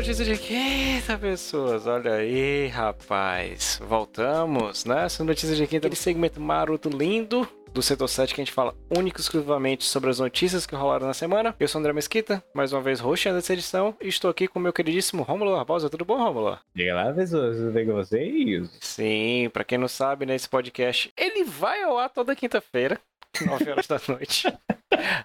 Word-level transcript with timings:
a 0.00 0.04
mais 0.04 0.06
notícias 0.06 0.26
de 0.26 0.38
quinta, 0.38 1.18
pessoas. 1.18 1.86
Olha 1.86 2.14
aí, 2.14 2.68
rapaz. 2.68 3.80
Voltamos, 3.86 4.84
né? 4.84 5.04
Essa 5.04 5.22
notícia 5.22 5.54
de 5.54 5.66
quinta, 5.66 5.86
aquele 5.86 6.00
segmento 6.00 6.40
maroto 6.40 6.88
lindo 6.88 7.46
do 7.72 7.82
Setor 7.82 8.08
7 8.08 8.34
que 8.34 8.40
a 8.40 8.44
gente 8.44 8.54
fala 8.54 8.74
único 8.96 9.18
e 9.18 9.20
exclusivamente 9.20 9.84
sobre 9.84 10.10
as 10.10 10.18
notícias 10.18 10.66
que 10.66 10.74
rolaram 10.74 11.06
na 11.06 11.14
semana. 11.14 11.54
Eu 11.60 11.68
sou 11.68 11.78
André 11.78 11.92
Mesquita, 11.92 12.42
mais 12.54 12.72
uma 12.72 12.80
vez 12.80 12.98
roxando 12.98 13.38
essa 13.38 13.52
edição, 13.52 13.94
e 14.00 14.08
estou 14.08 14.30
aqui 14.30 14.48
com 14.48 14.58
o 14.58 14.62
meu 14.62 14.72
queridíssimo 14.72 15.22
Rômulo 15.22 15.52
Barbosa. 15.52 15.90
Tudo 15.90 16.04
bom, 16.04 16.18
Rômulo? 16.18 16.58
Diga 16.74 16.94
lá, 16.94 17.12
pessoas, 17.12 17.56
tudo 17.58 17.70
bem 17.70 17.86
com 17.86 17.92
vocês? 17.92 18.70
Sim, 18.80 19.50
pra 19.52 19.64
quem 19.64 19.78
não 19.78 19.88
sabe, 19.88 20.26
nesse 20.26 20.46
né, 20.46 20.50
podcast, 20.50 21.12
ele 21.16 21.44
vai 21.44 21.82
ao 21.82 21.98
ar 21.98 22.08
toda 22.08 22.34
quinta-feira. 22.34 22.98
9 23.46 23.70
horas 23.70 23.86
da 23.86 24.00
noite. 24.08 24.52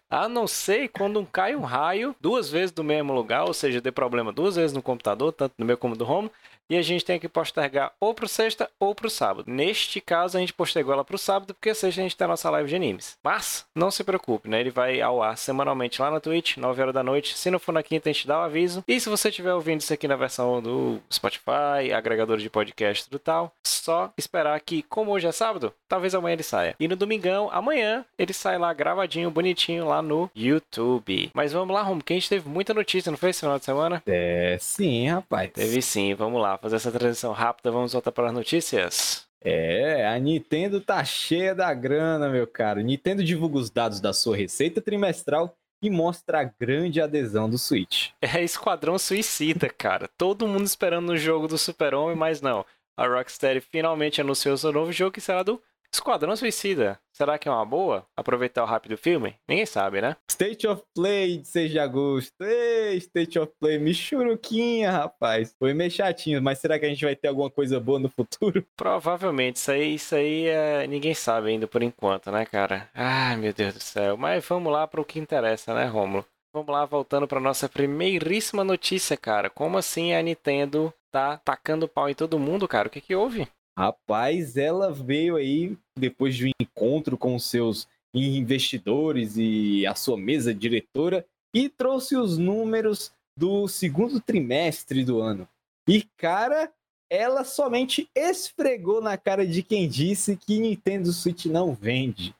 A 0.09 0.29
não 0.29 0.47
ser 0.47 0.89
quando 0.89 1.25
cai 1.25 1.55
um 1.55 1.61
raio 1.61 2.15
duas 2.21 2.49
vezes 2.49 2.71
do 2.71 2.83
mesmo 2.83 3.13
lugar, 3.13 3.45
ou 3.45 3.53
seja, 3.53 3.81
dê 3.81 3.91
problema 3.91 4.31
duas 4.31 4.55
vezes 4.55 4.73
no 4.73 4.81
computador, 4.81 5.31
tanto 5.33 5.53
no 5.57 5.65
meu 5.65 5.77
como 5.77 5.95
do 5.95 6.09
home, 6.09 6.31
e 6.69 6.77
a 6.77 6.81
gente 6.81 7.05
tem 7.05 7.19
que 7.19 7.29
postergar 7.29 7.93
ou 7.99 8.13
para 8.13 8.27
sexta 8.27 8.69
ou 8.79 8.93
para 8.93 9.07
o 9.07 9.09
sábado. 9.09 9.45
Neste 9.49 10.01
caso, 10.01 10.37
a 10.37 10.39
gente 10.39 10.53
postergou 10.53 10.93
ela 10.93 11.03
para 11.03 11.15
o 11.15 11.19
sábado, 11.19 11.53
porque 11.53 11.73
sexta 11.73 12.01
a 12.01 12.03
gente 12.03 12.15
tem 12.15 12.25
a 12.25 12.29
nossa 12.29 12.49
live 12.49 12.69
de 12.69 12.75
animes. 12.75 13.17
Mas, 13.23 13.65
não 13.75 13.91
se 13.91 14.03
preocupe, 14.03 14.49
né? 14.49 14.59
Ele 14.59 14.71
vai 14.71 15.01
ao 15.01 15.21
ar 15.21 15.37
semanalmente 15.37 16.01
lá 16.01 16.09
na 16.11 16.19
Twitch, 16.19 16.57
9 16.57 16.81
horas 16.81 16.93
da 16.93 17.03
noite. 17.03 17.37
Se 17.37 17.51
não 17.51 17.59
for 17.59 17.71
na 17.71 17.83
quinta, 17.83 18.09
a 18.09 18.13
gente 18.13 18.27
dá 18.27 18.39
o 18.39 18.43
aviso. 18.43 18.83
E 18.87 18.99
se 18.99 19.09
você 19.09 19.29
estiver 19.29 19.53
ouvindo 19.53 19.81
isso 19.81 19.93
aqui 19.93 20.07
na 20.07 20.15
versão 20.15 20.61
do 20.61 20.99
Spotify, 21.11 21.93
agregador 21.95 22.37
de 22.37 22.49
podcast 22.49 23.07
e 23.11 23.19
tal, 23.19 23.53
só 23.63 24.11
esperar 24.17 24.59
que, 24.61 24.81
como 24.83 25.11
hoje 25.11 25.27
é 25.27 25.31
sábado, 25.31 25.73
talvez 25.87 26.15
amanhã 26.15 26.33
ele 26.33 26.43
saia. 26.43 26.75
E 26.79 26.87
no 26.87 26.95
domingão, 26.95 27.49
amanhã, 27.51 28.05
ele 28.17 28.33
sai 28.33 28.57
lá 28.57 28.73
gravadinho, 28.73 29.29
bonitinho, 29.29 29.85
lá 29.85 30.01
no 30.01 30.29
YouTube. 30.35 31.29
Mas 31.33 31.53
vamos 31.53 31.73
lá, 31.73 31.81
Rom, 31.81 31.99
que 31.99 32.13
a 32.13 32.15
gente 32.15 32.29
teve 32.29 32.49
muita 32.49 32.73
notícia, 32.73 33.11
não 33.11 33.17
foi 33.17 33.29
esse 33.29 33.41
final 33.41 33.59
de 33.59 33.65
semana? 33.65 34.01
É, 34.07 34.57
sim, 34.59 35.07
rapaz. 35.07 35.51
Teve 35.51 35.81
sim, 35.81 36.13
vamos 36.13 36.41
lá 36.41 36.54
fazer 36.57 36.77
essa 36.77 36.91
transição 36.91 37.31
rápida, 37.31 37.71
vamos 37.71 37.93
voltar 37.93 38.11
para 38.11 38.27
as 38.27 38.33
notícias? 38.33 39.27
É, 39.41 40.07
a 40.07 40.17
Nintendo 40.17 40.81
tá 40.81 41.03
cheia 41.03 41.53
da 41.53 41.71
grana, 41.73 42.29
meu 42.29 42.47
caro. 42.47 42.81
Nintendo 42.81 43.23
divulga 43.23 43.57
os 43.57 43.69
dados 43.69 43.99
da 43.99 44.11
sua 44.11 44.35
receita 44.35 44.81
trimestral 44.81 45.55
e 45.81 45.89
mostra 45.89 46.41
a 46.41 46.43
grande 46.43 46.99
adesão 46.99 47.47
do 47.47 47.57
Switch. 47.57 48.09
É 48.21 48.43
Esquadrão 48.43 48.97
Suicida, 48.97 49.69
cara. 49.69 50.09
Todo 50.17 50.47
mundo 50.47 50.65
esperando 50.65 51.05
no 51.05 51.17
jogo 51.17 51.47
do 51.47 51.57
Super-Homem, 51.57 52.15
mas 52.15 52.41
não. 52.41 52.65
A 52.97 53.05
Rocksteady 53.05 53.61
finalmente 53.61 54.19
anunciou 54.19 54.57
seu 54.57 54.71
novo 54.71 54.91
jogo 54.91 55.11
que 55.11 55.21
será 55.21 55.43
do 55.43 55.61
Esquadrão 55.95 56.35
Suicida. 56.35 56.99
Será 57.13 57.37
que 57.37 57.47
é 57.47 57.51
uma 57.51 57.65
boa? 57.65 58.05
Aproveitar 58.17 58.61
o 58.63 58.65
rápido 58.65 58.97
filme? 58.97 59.35
Ninguém 59.47 59.65
sabe, 59.65 60.01
né? 60.01 60.17
State 60.29 60.67
of 60.67 60.83
Play 60.93 61.37
de 61.37 61.47
6 61.47 61.71
de 61.71 61.79
agosto. 61.79 62.33
Ei, 62.41 62.97
State 62.97 63.39
of 63.39 63.53
Play, 63.61 63.79
me 63.79 63.93
churuquinha, 63.93 64.91
rapaz. 64.91 65.55
Foi 65.57 65.73
meio 65.73 65.89
chatinho, 65.89 66.41
mas 66.41 66.59
será 66.59 66.77
que 66.77 66.85
a 66.85 66.89
gente 66.89 67.05
vai 67.05 67.15
ter 67.15 67.29
alguma 67.29 67.49
coisa 67.49 67.79
boa 67.79 67.97
no 67.97 68.09
futuro? 68.09 68.65
Provavelmente. 68.75 69.55
Isso 69.55 69.71
aí, 69.71 69.95
isso 69.95 70.15
aí 70.15 70.47
é... 70.47 70.85
ninguém 70.85 71.13
sabe 71.13 71.51
ainda 71.51 71.65
por 71.65 71.81
enquanto, 71.81 72.29
né, 72.29 72.45
cara? 72.45 72.89
Ai, 72.93 73.37
meu 73.37 73.53
Deus 73.53 73.75
do 73.75 73.79
céu. 73.81 74.17
Mas 74.17 74.45
vamos 74.45 74.73
lá 74.73 74.85
para 74.85 74.99
o 74.99 75.05
que 75.05 75.17
interessa, 75.17 75.73
né, 75.73 75.85
Romulo? 75.85 76.25
Vamos 76.53 76.73
lá, 76.73 76.83
voltando 76.83 77.25
para 77.25 77.39
nossa 77.39 77.69
primeiríssima 77.69 78.65
notícia, 78.65 79.15
cara. 79.15 79.49
Como 79.49 79.77
assim 79.77 80.13
a 80.13 80.21
Nintendo 80.21 80.93
tá 81.09 81.37
tacando 81.37 81.87
pau 81.87 82.09
em 82.09 82.13
todo 82.13 82.37
mundo, 82.37 82.67
cara? 82.67 82.89
O 82.89 82.91
que 82.91 82.99
que 82.99 83.15
houve? 83.15 83.47
Rapaz, 83.77 84.55
ela 84.55 84.91
veio 84.91 85.35
aí 85.35 85.77
depois 85.97 86.35
de 86.35 86.47
um 86.47 86.51
encontro 86.61 87.17
com 87.17 87.37
seus 87.37 87.87
investidores 88.13 89.35
e 89.35 89.85
a 89.85 89.93
sua 89.93 90.17
mesa 90.17 90.53
diretora 90.53 91.25
e 91.53 91.67
trouxe 91.67 92.15
os 92.15 92.37
números 92.37 93.11
do 93.37 93.67
segundo 93.67 94.21
trimestre 94.21 95.03
do 95.03 95.19
ano. 95.19 95.47
E 95.87 96.03
cara, 96.17 96.71
ela 97.09 97.43
somente 97.43 98.09
esfregou 98.15 99.01
na 99.01 99.17
cara 99.17 99.45
de 99.45 99.61
quem 99.61 99.87
disse 99.87 100.37
que 100.37 100.59
Nintendo 100.59 101.11
Switch 101.11 101.45
não 101.45 101.73
vende. 101.73 102.33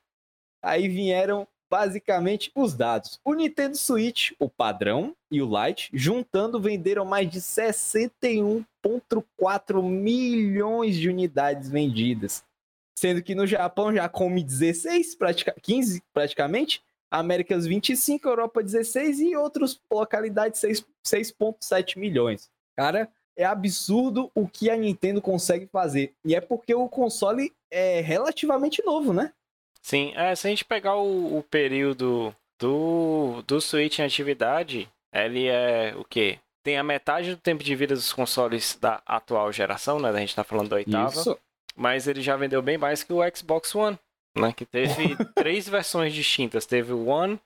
Aí 0.64 0.88
vieram 0.88 1.48
basicamente 1.70 2.52
os 2.56 2.74
dados. 2.74 3.20
O 3.24 3.34
Nintendo 3.34 3.76
Switch, 3.76 4.32
o 4.40 4.50
padrão 4.50 5.16
e 5.30 5.42
o 5.42 5.50
Lite, 5.50 5.90
juntando 5.94 6.60
venderam 6.60 7.06
mais 7.06 7.30
de 7.30 7.42
61,4 8.86 9.82
milhões 9.82 10.96
de 10.96 11.10
unidades 11.10 11.70
vendidas. 11.70 12.44
Sendo 12.98 13.22
que 13.22 13.36
no 13.36 13.46
Japão 13.46 13.94
já 13.94 14.08
come 14.08 14.44
16, 14.44 15.16
pratica 15.16 15.54
15 15.62 16.02
praticamente, 16.14 16.82
Américas 17.12 17.66
25, 17.66 18.28
Europa 18.28 18.64
16 18.64 19.20
e 19.20 19.36
outras 19.36 19.80
localidades 19.92 20.62
6,7 20.62 21.98
milhões. 21.98 22.50
Cara, 22.76 23.10
é 23.38 23.44
absurdo 23.44 24.32
o 24.34 24.48
que 24.48 24.70
a 24.70 24.78
Nintendo 24.78 25.22
consegue 25.22 25.68
fazer. 25.68 26.14
E 26.24 26.36
é 26.36 26.42
porque 26.42 26.74
o 26.74 26.88
console 26.88 27.54
é 27.70 28.00
relativamente 28.02 28.84
novo, 28.84 29.14
né? 29.14 29.34
Sim, 29.82 30.14
é, 30.16 30.34
se 30.36 30.48
a 30.48 30.50
gente 30.50 30.66
pegar 30.66 30.96
o, 30.96 31.38
o 31.38 31.44
período 31.44 32.36
do, 32.60 33.44
do 33.44 33.62
Switch 33.62 34.00
em 34.00 34.06
atividade, 34.06 34.90
ele 35.14 35.48
é 35.48 35.94
o 35.96 36.04
quê? 36.04 36.40
Tem 36.66 36.80
a 36.80 36.84
metade 36.84 37.30
do 37.30 37.38
tempo 37.38 37.64
de 37.64 37.76
vida 37.76 37.94
dos 37.94 38.12
consoles 38.12 38.76
da 38.82 39.00
atual 39.06 39.54
geração, 39.54 40.00
né? 40.00 40.10
A 40.10 40.18
gente 40.18 40.36
tá 40.36 40.44
falando 40.44 40.70
da 40.70 40.78
oitava. 40.78 41.14
Isso. 41.14 41.38
Mas 41.78 42.08
ele 42.08 42.22
já 42.22 42.36
vendeu 42.36 42.60
bem 42.60 42.76
mais 42.76 43.04
que 43.04 43.14
o 43.14 43.20
Xbox 43.36 43.76
One, 43.76 44.00
né? 44.36 44.52
Que 44.52 44.66
teve 44.66 45.16
três 45.36 45.70
versões 45.70 46.12
distintas. 46.12 46.66
Teve 46.66 46.92
o 46.92 47.06
One, 47.06 47.40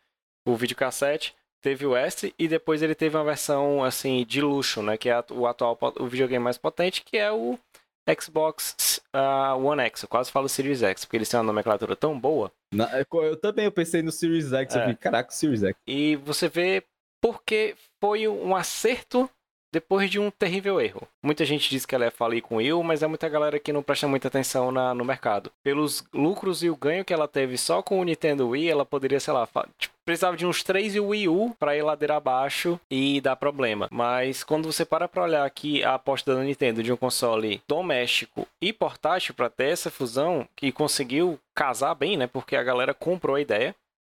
o 0.48 0.56
videocassete, 0.56 1.36
teve 1.62 1.86
o 1.86 1.98
S 1.98 2.34
e 2.40 2.48
depois 2.48 2.82
ele 2.82 2.96
teve 2.96 3.18
uma 3.18 3.26
versão 3.26 3.84
assim 3.84 4.26
de 4.26 4.40
luxo, 4.40 4.82
né? 4.82 4.96
Que 4.96 5.10
é 5.10 5.22
o 5.32 5.46
atual 5.46 5.78
o 6.00 6.08
videogame 6.08 6.42
mais 6.42 6.58
potente, 6.58 7.04
que 7.04 7.18
é 7.18 7.30
o 7.30 7.60
Xbox 8.18 9.02
uh, 9.14 9.62
One 9.62 9.82
X. 9.82 10.04
Eu 10.04 10.08
quase 10.08 10.32
falo 10.32 10.48
Series 10.48 10.82
X, 10.82 11.04
porque 11.04 11.18
eles 11.18 11.28
têm 11.28 11.42
uma 11.42 11.46
nomenclatura 11.46 11.94
tão 11.94 12.18
boa. 12.18 12.54
eu 13.28 13.36
também 13.36 13.66
eu 13.66 13.72
pensei 13.74 14.02
no 14.02 14.14
Series 14.14 14.54
X, 14.54 14.76
é. 14.76 14.78
eu 14.78 14.82
falei, 14.82 14.96
caraca, 14.96 15.30
Series 15.30 15.62
X. 15.62 15.76
E 15.86 16.16
você 16.16 16.48
vê 16.48 16.86
porque 17.22 17.76
foi 18.00 18.28
um 18.28 18.56
acerto 18.56 19.30
depois 19.72 20.10
de 20.10 20.20
um 20.20 20.32
terrível 20.32 20.82
erro. 20.82 21.08
Muita 21.24 21.46
gente 21.46 21.70
diz 21.70 21.86
que 21.86 21.94
ela 21.94 22.06
é 22.06 22.12
falir 22.12 22.42
com 22.42 22.56
Will, 22.56 22.82
mas 22.82 23.04
é 23.04 23.08
muita 23.08 23.30
galera 23.30 23.60
que 23.60 23.72
não 23.72 23.84
presta 23.84 24.08
muita 24.08 24.28
atenção 24.28 24.72
na, 24.72 24.94
no 24.94 25.06
mercado. 25.06 25.52
Pelos 25.64 26.04
lucros 26.14 26.64
e 26.64 26.70
o 26.70 26.76
ganho 26.76 27.06
que 27.06 27.14
ela 27.14 27.28
teve 27.28 27.58
só 27.58 27.82
com 27.82 28.00
o 28.00 28.04
Nintendo 28.04 28.50
Wii, 28.50 28.70
ela 28.70 28.86
poderia, 28.86 29.20
sei 29.20 29.34
lá, 29.34 29.48
tipo, 29.78 29.94
precisava 30.04 30.36
de 30.36 30.46
uns 30.46 30.64
3 30.64 30.96
e 30.96 31.00
o 31.00 31.10
Wii 31.10 31.28
U 31.28 31.56
para 31.60 31.78
ir 31.78 31.84
ladeira 31.84 32.16
abaixo 32.16 32.80
e 32.90 33.22
dar 33.22 33.36
problema. 33.36 33.88
Mas 33.92 34.44
quando 34.44 34.72
você 34.72 34.84
para 34.84 35.08
para 35.08 35.24
olhar 35.24 35.46
aqui 35.46 35.84
a 35.84 35.94
aposta 35.94 36.34
da 36.34 36.44
Nintendo 36.44 36.82
de 36.82 36.92
um 36.92 36.98
console 36.98 37.62
doméstico 37.68 38.48
e 38.62 38.74
portátil 38.74 39.36
para 39.36 39.50
ter 39.50 39.70
essa 39.70 39.92
fusão, 39.92 40.48
que 40.56 40.72
conseguiu 40.72 41.40
casar 41.54 41.94
bem, 41.94 42.18
né? 42.18 42.26
Porque 42.26 42.56
a 42.56 42.64
galera 42.64 42.94
comprou 42.94 43.36
a 43.36 43.42
ideia, 43.42 43.76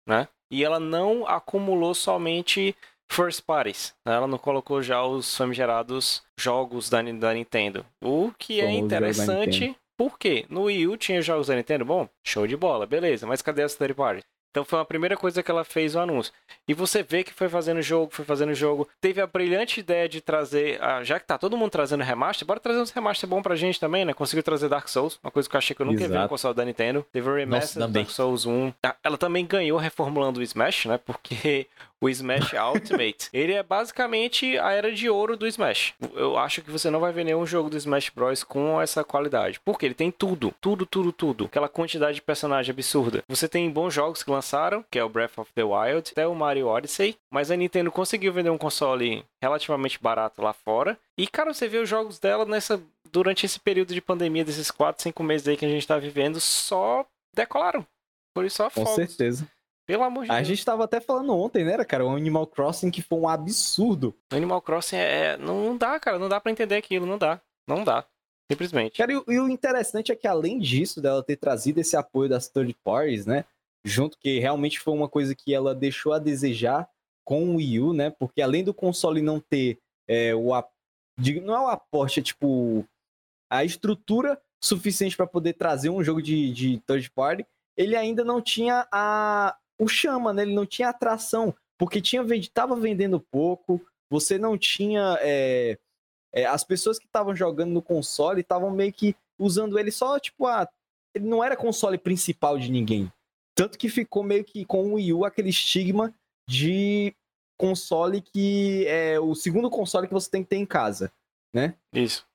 né? 0.08 0.28
E 0.50 0.64
ela 0.66 0.80
não 0.80 1.26
acumulou 1.26 1.94
somente 1.94 2.76
first 3.12 3.42
parties. 3.46 3.94
Né? 4.06 4.16
Ela 4.16 4.28
não 4.28 4.38
colocou 4.38 4.82
já 4.82 5.04
os 5.04 5.36
famigerados 5.36 6.24
jogos 6.40 6.90
da, 6.90 7.02
da 7.02 7.34
Nintendo. 7.34 7.86
O 8.02 8.32
que 8.38 8.62
é 8.62 8.72
interessante, 8.72 9.76
porque 9.98 10.46
no 10.50 10.64
Wii 10.64 10.88
U 10.88 10.98
tinha 10.98 11.22
jogos 11.22 11.48
da 11.48 11.56
Nintendo, 11.56 11.86
bom, 11.86 12.08
show 12.26 12.48
de 12.48 12.56
bola, 12.58 12.86
beleza, 12.86 13.28
mas 13.28 13.42
cadê 13.42 13.64
as 13.64 13.76
third 13.76 13.94
parties? 13.94 14.24
Então 14.52 14.66
foi 14.66 14.80
a 14.82 14.86
primeira 14.86 15.16
coisa 15.16 15.42
que 15.42 15.50
ela 15.50 15.64
fez 15.64 15.96
o 15.96 16.00
anúncio. 16.00 16.34
E 16.68 16.74
você 16.74 17.02
vê 17.02 17.24
que 17.24 17.34
foi 17.34 17.48
fazendo 17.48 17.82
jogo, 17.82 18.14
foi 18.14 18.26
fazendo 18.26 18.54
jogo. 18.54 18.86
Teve 19.00 19.22
a 19.22 19.28
brilhante 19.28 19.80
ideia 19.80 20.10
de 20.10 20.20
trazer, 20.20 20.78
já 21.04 21.20
que 21.20 21.26
tá 21.26 21.38
todo 21.38 21.56
mundo 21.56 21.72
trazendo 21.72 22.04
remaster, 22.04 22.46
bora 22.46 22.60
trazer 22.60 22.82
uns 22.82 22.92
remaster 22.92 23.30
bom 23.30 23.42
pra 23.42 23.56
gente 23.56 23.80
também, 23.80 24.04
né? 24.04 24.14
Conseguiu 24.14 24.44
trazer 24.44 24.68
Dark 24.68 24.90
Souls, 24.90 25.18
uma 25.24 25.32
coisa 25.32 25.50
que 25.50 25.56
eu 25.56 25.58
achei 25.58 25.74
que 25.74 25.82
eu 25.82 25.86
nunca 25.86 26.00
Exato. 26.00 26.14
vi 26.14 26.20
no 26.20 26.28
console 26.28 26.54
da 26.54 26.66
Nintendo. 26.66 27.06
Teve 27.14 27.30
o 27.30 27.34
remaster 27.36 27.80
Nossa, 27.80 27.88
do 27.88 27.94
Dark 27.94 28.10
Souls 28.10 28.46
1. 28.46 28.74
Ela 29.02 29.18
também 29.18 29.46
ganhou 29.46 29.80
reformulando 29.80 30.42
o 30.42 30.44
Smash, 30.44 30.86
né? 30.86 30.98
Porque 30.98 31.68
o 32.02 32.10
Smash 32.10 32.54
Ultimate, 32.74 33.30
ele 33.32 33.54
é 33.54 33.62
basicamente 33.62 34.58
a 34.58 34.72
era 34.72 34.92
de 34.92 35.10
ouro 35.10 35.38
do 35.38 35.48
Smash. 35.48 35.94
Eu 36.16 36.38
acho 36.38 36.62
que 36.62 36.72
você 36.72 36.90
não 36.90 37.00
vai 37.00 37.14
ver 37.14 37.24
nenhum 37.24 37.46
jogo 37.46 37.70
do 37.70 37.78
Smash 37.78 38.10
Bros 38.10 38.44
com 38.44 38.82
essa 38.82 39.04
qualidade, 39.04 39.60
porque 39.64 39.86
ele 39.86 39.94
tem 39.94 40.12
tudo, 40.12 40.54
tudo, 40.60 40.86
tudo, 40.86 41.12
tudo. 41.12 41.46
Aquela 41.46 41.70
quantidade 41.70 42.16
de 42.16 42.22
personagem 42.22 42.72
absurda. 42.72 43.24
Você 43.28 43.48
tem 43.48 43.70
bons 43.70 43.94
jogos 43.94 44.24
que 44.24 44.32
lançaram, 44.32 44.84
que 44.90 44.98
é 44.98 45.04
o 45.04 45.10
Breath 45.10 45.38
of 45.38 45.54
the 45.54 45.64
Wild, 45.64 46.12
até 46.12 46.28
o 46.28 46.36
Mario 46.36 46.68
Odyssey, 46.68 47.16
mas 47.32 47.52
a 47.52 47.56
Nintendo 47.56 47.92
conseguiu 47.92 48.34
vender 48.34 48.50
um 48.50 48.58
console 48.58 49.24
relativamente 49.42 50.02
barato 50.02 50.42
lá 50.42 50.54
fora. 50.54 50.98
E 51.18 51.28
cara, 51.28 51.54
você 51.54 51.68
vê 51.68 51.78
os 51.78 51.88
jogos 51.88 52.18
dela 52.18 52.46
nessa 52.46 52.82
durante 53.12 53.46
esse 53.46 53.60
período 53.60 53.94
de 53.94 54.02
pandemia 54.02 54.46
desses 54.46 54.72
4, 54.72 55.04
5 55.04 55.24
meses 55.24 55.48
aí 55.48 55.58
que 55.58 55.66
a 55.66 55.70
gente 55.70 55.86
tá 55.86 55.98
vivendo, 55.98 56.40
só 56.40 57.06
decolaram. 57.36 57.86
Por 58.34 58.46
isso 58.46 58.58
só 58.58 58.70
Com 58.70 58.86
certeza. 58.86 59.46
Pelo 59.92 60.04
amor 60.04 60.24
de 60.24 60.32
a 60.32 60.36
Deus. 60.36 60.48
A 60.48 60.50
gente 60.50 60.64
tava 60.64 60.86
até 60.86 61.02
falando 61.02 61.36
ontem, 61.36 61.66
né, 61.66 61.84
cara? 61.84 62.06
O 62.06 62.16
Animal 62.16 62.48
Crossing 62.48 62.90
que 62.90 63.02
foi 63.02 63.20
um 63.20 63.28
absurdo. 63.28 64.16
Animal 64.30 64.62
Crossing 64.62 64.96
é. 64.96 65.36
Não 65.36 65.76
dá, 65.76 66.00
cara. 66.00 66.18
Não 66.18 66.30
dá 66.30 66.40
para 66.40 66.50
entender 66.50 66.76
aquilo. 66.76 67.06
Não 67.06 67.18
dá. 67.18 67.42
Não 67.68 67.84
dá. 67.84 68.06
Simplesmente. 68.50 68.98
Cara, 68.98 69.12
e, 69.12 69.16
e, 69.16 69.38
o 69.38 69.50
interessante 69.50 70.10
é 70.10 70.16
que 70.16 70.28
além 70.28 70.60
disso, 70.60 71.02
dela 71.02 71.22
ter 71.22 71.36
trazido 71.36 71.82
esse 71.82 71.98
apoio 71.98 72.30
das 72.30 72.48
third 72.48 72.74
parties, 72.86 73.26
né? 73.26 73.44
Junto 73.84 74.18
que 74.18 74.40
realmente 74.40 74.80
foi 74.80 74.94
uma 74.94 75.10
coisa 75.10 75.36
que 75.36 75.54
ela 75.54 75.76
deixou 75.76 76.14
a 76.14 76.20
desejar 76.20 76.88
com 77.26 77.50
o 77.50 77.56
Wii 77.58 77.80
U, 77.82 77.92
né? 77.92 78.12
Porque 78.12 78.42
além 78.42 78.64
do 78.64 78.74
console 78.74 79.22
não 79.22 79.42
ter 79.42 79.78
é, 80.08 80.34
o 80.34 80.52
não 81.44 81.54
é 81.54 81.60
o 81.60 81.68
aporte, 81.68 82.22
é 82.22 82.24
tipo 82.24 82.86
a 83.52 83.66
estrutura 83.66 84.42
suficiente 84.64 85.18
para 85.18 85.28
poder 85.28 85.52
trazer 85.54 85.90
um 85.90 86.02
jogo 86.02 86.22
de, 86.22 86.54
de 86.54 86.80
third 86.88 87.12
party, 87.12 87.46
ele 87.76 87.98
ainda 87.98 88.24
não 88.24 88.42
tinha 88.42 88.88
a 88.90 89.58
o 89.82 89.88
chama, 89.88 90.32
né? 90.32 90.44
Ele 90.44 90.54
não 90.54 90.66
tinha 90.66 90.90
atração, 90.90 91.56
porque 91.78 92.00
tinha 92.00 92.24
tava 92.54 92.76
vendendo 92.76 93.20
pouco, 93.20 93.82
você 94.12 94.38
não 94.38 94.56
tinha 94.56 95.18
é, 95.22 95.80
é, 96.32 96.46
as 96.46 96.64
pessoas 96.64 97.00
que 97.00 97.06
estavam 97.06 97.36
jogando 97.36 97.72
no 97.72 97.82
console 97.82 98.42
estavam 98.42 98.70
meio 98.70 98.94
que 98.94 99.16
usando 99.40 99.80
ele 99.80 99.90
só 99.90 100.20
tipo 100.20 100.46
a 100.46 100.70
ele 101.16 101.26
não 101.26 101.44
era 101.44 101.58
console 101.58 101.98
principal 101.98 102.60
de 102.60 102.72
ninguém. 102.72 103.12
Tanto 103.56 103.78
que 103.78 103.90
ficou 103.90 104.24
meio 104.24 104.44
que 104.46 104.64
com 104.64 104.84
o 104.84 104.94
Wii 104.94 105.14
U 105.14 105.26
aquele 105.26 105.50
estigma 105.50 106.14
de 106.48 107.14
console 107.58 108.22
que 108.22 108.86
é 108.88 109.20
o 109.20 109.34
segundo 109.34 109.70
console 109.70 110.08
que 110.08 110.14
você 110.14 110.30
tem 110.30 110.44
que 110.44 110.50
ter 110.50 110.58
em 110.58 110.66
casa, 110.66 111.12
né? 111.54 111.76
Isso. 111.92 112.26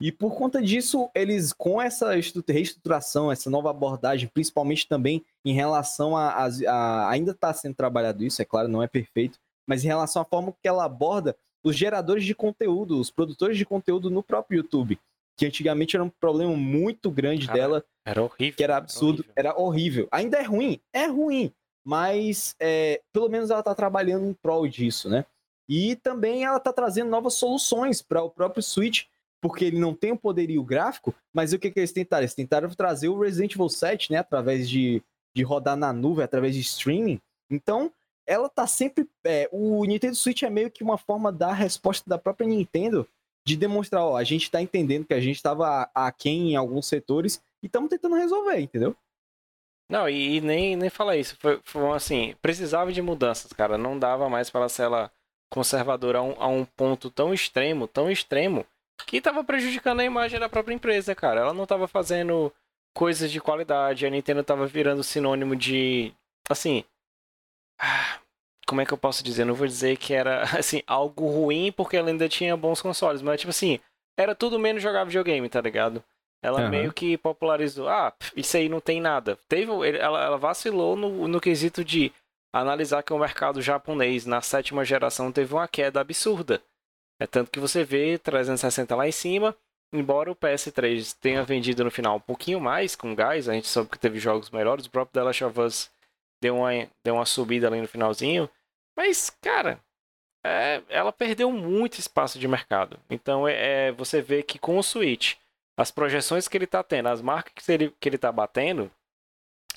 E 0.00 0.12
por 0.12 0.36
conta 0.36 0.62
disso, 0.62 1.10
eles, 1.14 1.52
com 1.52 1.82
essa 1.82 2.12
reestruturação, 2.46 3.32
essa 3.32 3.50
nova 3.50 3.70
abordagem, 3.70 4.28
principalmente 4.28 4.86
também 4.86 5.24
em 5.44 5.52
relação 5.52 6.16
a. 6.16 6.30
a, 6.30 6.46
a 6.46 7.10
ainda 7.10 7.32
está 7.32 7.52
sendo 7.52 7.74
trabalhado 7.74 8.24
isso, 8.24 8.40
é 8.40 8.44
claro, 8.44 8.68
não 8.68 8.82
é 8.82 8.86
perfeito, 8.86 9.38
mas 9.66 9.84
em 9.84 9.88
relação 9.88 10.22
à 10.22 10.24
forma 10.24 10.54
que 10.62 10.68
ela 10.68 10.84
aborda 10.84 11.36
os 11.64 11.76
geradores 11.76 12.24
de 12.24 12.34
conteúdo, 12.34 13.00
os 13.00 13.10
produtores 13.10 13.58
de 13.58 13.64
conteúdo 13.64 14.08
no 14.08 14.22
próprio 14.22 14.58
YouTube. 14.58 14.98
Que 15.36 15.46
antigamente 15.46 15.94
era 15.94 16.04
um 16.04 16.10
problema 16.10 16.56
muito 16.56 17.10
grande 17.10 17.46
Cara, 17.46 17.58
dela. 17.58 17.84
Era 18.04 18.22
horrível. 18.22 18.56
Que 18.56 18.64
era 18.64 18.76
absurdo, 18.76 19.24
era 19.36 19.50
horrível. 19.50 19.52
era 19.52 19.60
horrível. 19.60 20.08
Ainda 20.10 20.38
é 20.38 20.42
ruim, 20.42 20.80
é 20.92 21.06
ruim. 21.06 21.52
Mas 21.84 22.54
é, 22.60 23.00
pelo 23.12 23.28
menos 23.28 23.50
ela 23.50 23.60
está 23.60 23.74
trabalhando 23.74 24.26
em 24.26 24.34
prol 24.34 24.66
disso, 24.66 25.08
né? 25.08 25.24
E 25.68 25.96
também 25.96 26.44
ela 26.44 26.56
está 26.56 26.72
trazendo 26.72 27.10
novas 27.10 27.34
soluções 27.34 28.00
para 28.00 28.22
o 28.22 28.30
próprio 28.30 28.62
Switch 28.62 29.04
porque 29.40 29.64
ele 29.64 29.78
não 29.78 29.94
tem 29.94 30.12
o 30.12 30.18
poderio 30.18 30.62
gráfico, 30.62 31.14
mas 31.32 31.52
o 31.52 31.58
que, 31.58 31.70
que 31.70 31.80
eles 31.80 31.92
tentaram? 31.92 32.22
Eles 32.22 32.34
tentaram 32.34 32.68
trazer 32.70 33.08
o 33.08 33.18
Resident 33.18 33.54
Evil 33.54 33.68
7, 33.68 34.12
né, 34.12 34.18
através 34.18 34.68
de, 34.68 35.02
de 35.34 35.42
rodar 35.42 35.76
na 35.76 35.92
nuvem, 35.92 36.24
através 36.24 36.54
de 36.54 36.60
streaming. 36.60 37.20
Então, 37.50 37.92
ela 38.26 38.48
tá 38.48 38.66
sempre. 38.66 39.08
É, 39.24 39.48
o 39.52 39.84
Nintendo 39.84 40.16
Switch 40.16 40.42
é 40.42 40.50
meio 40.50 40.70
que 40.70 40.82
uma 40.82 40.98
forma 40.98 41.32
da 41.32 41.52
resposta 41.52 42.08
da 42.08 42.18
própria 42.18 42.46
Nintendo 42.46 43.08
de 43.46 43.56
demonstrar, 43.56 44.04
ó, 44.04 44.16
a 44.16 44.24
gente 44.24 44.50
tá 44.50 44.60
entendendo 44.60 45.06
que 45.06 45.14
a 45.14 45.20
gente 45.20 45.42
tava 45.42 45.90
aquém 45.94 46.52
em 46.52 46.56
alguns 46.56 46.86
setores 46.86 47.42
e 47.62 47.66
estamos 47.66 47.88
tentando 47.88 48.14
resolver, 48.14 48.60
entendeu? 48.60 48.94
Não, 49.90 50.06
e, 50.06 50.36
e, 50.36 50.40
nem, 50.42 50.76
nem 50.76 50.90
falar 50.90 51.16
isso. 51.16 51.34
Foi, 51.40 51.58
foi 51.64 51.90
assim, 51.92 52.34
precisava 52.42 52.92
de 52.92 53.00
mudanças, 53.00 53.50
cara. 53.54 53.78
Não 53.78 53.98
dava 53.98 54.28
mais 54.28 54.50
para 54.50 54.68
ser 54.68 54.82
ela 54.82 55.10
conservadora 55.50 56.18
a 56.18 56.22
um, 56.22 56.34
a 56.38 56.46
um 56.46 56.64
ponto 56.64 57.10
tão 57.10 57.32
extremo, 57.32 57.88
tão 57.88 58.10
extremo, 58.10 58.66
que 59.06 59.18
estava 59.18 59.42
prejudicando 59.44 60.00
a 60.00 60.04
imagem 60.04 60.38
da 60.38 60.48
própria 60.48 60.74
empresa, 60.74 61.14
cara. 61.14 61.40
Ela 61.40 61.54
não 61.54 61.64
estava 61.64 61.86
fazendo 61.88 62.52
coisas 62.94 63.30
de 63.30 63.40
qualidade, 63.40 64.06
a 64.06 64.10
Nintendo 64.10 64.40
estava 64.40 64.66
virando 64.66 65.04
sinônimo 65.04 65.54
de, 65.54 66.12
assim, 66.50 66.84
ah, 67.80 68.18
como 68.66 68.80
é 68.80 68.86
que 68.86 68.92
eu 68.92 68.98
posso 68.98 69.22
dizer? 69.22 69.44
Não 69.44 69.54
vou 69.54 69.66
dizer 69.66 69.96
que 69.96 70.12
era 70.12 70.42
assim 70.58 70.82
algo 70.86 71.26
ruim 71.28 71.72
porque 71.72 71.96
ela 71.96 72.08
ainda 72.08 72.28
tinha 72.28 72.56
bons 72.56 72.82
consoles, 72.82 73.22
mas 73.22 73.40
tipo 73.40 73.50
assim, 73.50 73.78
era 74.16 74.34
tudo 74.34 74.58
menos 74.58 74.82
jogar 74.82 75.04
videogame, 75.04 75.48
tá 75.48 75.60
ligado? 75.60 76.02
Ela 76.42 76.62
uhum. 76.62 76.68
meio 76.68 76.92
que 76.92 77.16
popularizou. 77.18 77.88
Ah, 77.88 78.12
isso 78.36 78.56
aí 78.56 78.68
não 78.68 78.80
tem 78.80 79.00
nada. 79.00 79.38
Teve, 79.48 79.72
ela, 79.98 80.22
ela 80.22 80.38
vacilou 80.38 80.94
no, 80.94 81.26
no 81.26 81.40
quesito 81.40 81.84
de 81.84 82.12
analisar 82.52 83.02
que 83.02 83.12
o 83.12 83.18
mercado 83.18 83.60
japonês 83.60 84.24
na 84.24 84.40
sétima 84.40 84.84
geração 84.84 85.32
teve 85.32 85.52
uma 85.54 85.66
queda 85.66 86.00
absurda. 86.00 86.62
É 87.20 87.26
tanto 87.26 87.50
que 87.50 87.60
você 87.60 87.84
vê 87.84 88.18
360 88.18 88.94
lá 88.94 89.06
em 89.08 89.12
cima, 89.12 89.56
embora 89.92 90.30
o 90.30 90.36
PS3 90.36 91.16
tenha 91.20 91.42
vendido 91.42 91.84
no 91.84 91.90
final 91.90 92.16
um 92.16 92.20
pouquinho 92.20 92.60
mais 92.60 92.94
com 92.94 93.14
gás, 93.14 93.48
a 93.48 93.54
gente 93.54 93.66
sabe 93.66 93.88
que 93.88 93.98
teve 93.98 94.18
jogos 94.18 94.50
melhores, 94.50 94.86
o 94.86 94.90
próprio 94.90 95.14
The 95.14 95.22
Last 95.22 95.44
of 95.44 95.60
Us 95.60 95.90
deu 96.40 96.56
uma, 96.58 96.70
deu 97.02 97.14
uma 97.14 97.26
subida 97.26 97.66
ali 97.66 97.80
no 97.80 97.88
finalzinho, 97.88 98.48
mas, 98.96 99.30
cara, 99.30 99.80
é, 100.44 100.82
ela 100.88 101.12
perdeu 101.12 101.50
muito 101.50 101.98
espaço 101.98 102.38
de 102.38 102.48
mercado. 102.48 102.98
Então, 103.10 103.46
é, 103.46 103.88
é, 103.88 103.92
você 103.92 104.22
vê 104.22 104.42
que 104.42 104.58
com 104.58 104.78
o 104.78 104.82
Switch, 104.82 105.34
as 105.76 105.90
projeções 105.90 106.48
que 106.48 106.56
ele 106.56 106.64
está 106.64 106.82
tendo, 106.82 107.08
as 107.08 107.22
marcas 107.22 107.64
que 107.64 107.72
ele, 107.72 107.94
que 108.00 108.08
ele 108.08 108.18
tá 108.18 108.32
batendo, 108.32 108.90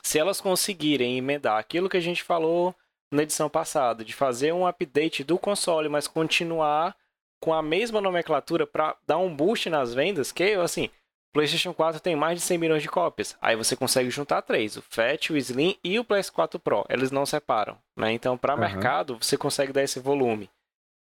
se 0.01 0.17
elas 0.17 0.41
conseguirem 0.41 1.17
emendar 1.17 1.57
aquilo 1.57 1.89
que 1.89 1.97
a 1.97 2.01
gente 2.01 2.23
falou 2.23 2.75
na 3.11 3.23
edição 3.23 3.49
passada, 3.49 4.03
de 4.03 4.13
fazer 4.13 4.53
um 4.53 4.65
update 4.65 5.23
do 5.23 5.37
console, 5.37 5.89
mas 5.89 6.07
continuar 6.07 6.95
com 7.41 7.53
a 7.53 7.61
mesma 7.61 7.99
nomenclatura 7.99 8.65
para 8.65 8.95
dar 9.05 9.17
um 9.17 9.35
boost 9.35 9.69
nas 9.69 9.93
vendas, 9.93 10.31
que 10.31 10.53
assim, 10.53 10.85
o 10.85 11.33
PlayStation 11.33 11.73
4 11.73 11.99
tem 11.99 12.15
mais 12.15 12.39
de 12.39 12.45
100 12.45 12.57
milhões 12.57 12.83
de 12.83 12.87
cópias. 12.87 13.35
Aí 13.41 13.55
você 13.55 13.75
consegue 13.75 14.09
juntar 14.09 14.43
três, 14.43 14.77
o 14.77 14.81
Fat, 14.81 15.31
o 15.31 15.37
Slim 15.37 15.75
e 15.83 15.99
o 15.99 16.05
PS4 16.05 16.59
Pro. 16.59 16.85
Eles 16.87 17.11
não 17.11 17.25
separam, 17.25 17.77
né? 17.97 18.11
Então, 18.13 18.37
para 18.37 18.53
uhum. 18.53 18.59
mercado, 18.59 19.17
você 19.19 19.35
consegue 19.35 19.73
dar 19.73 19.83
esse 19.83 19.99
volume. 19.99 20.49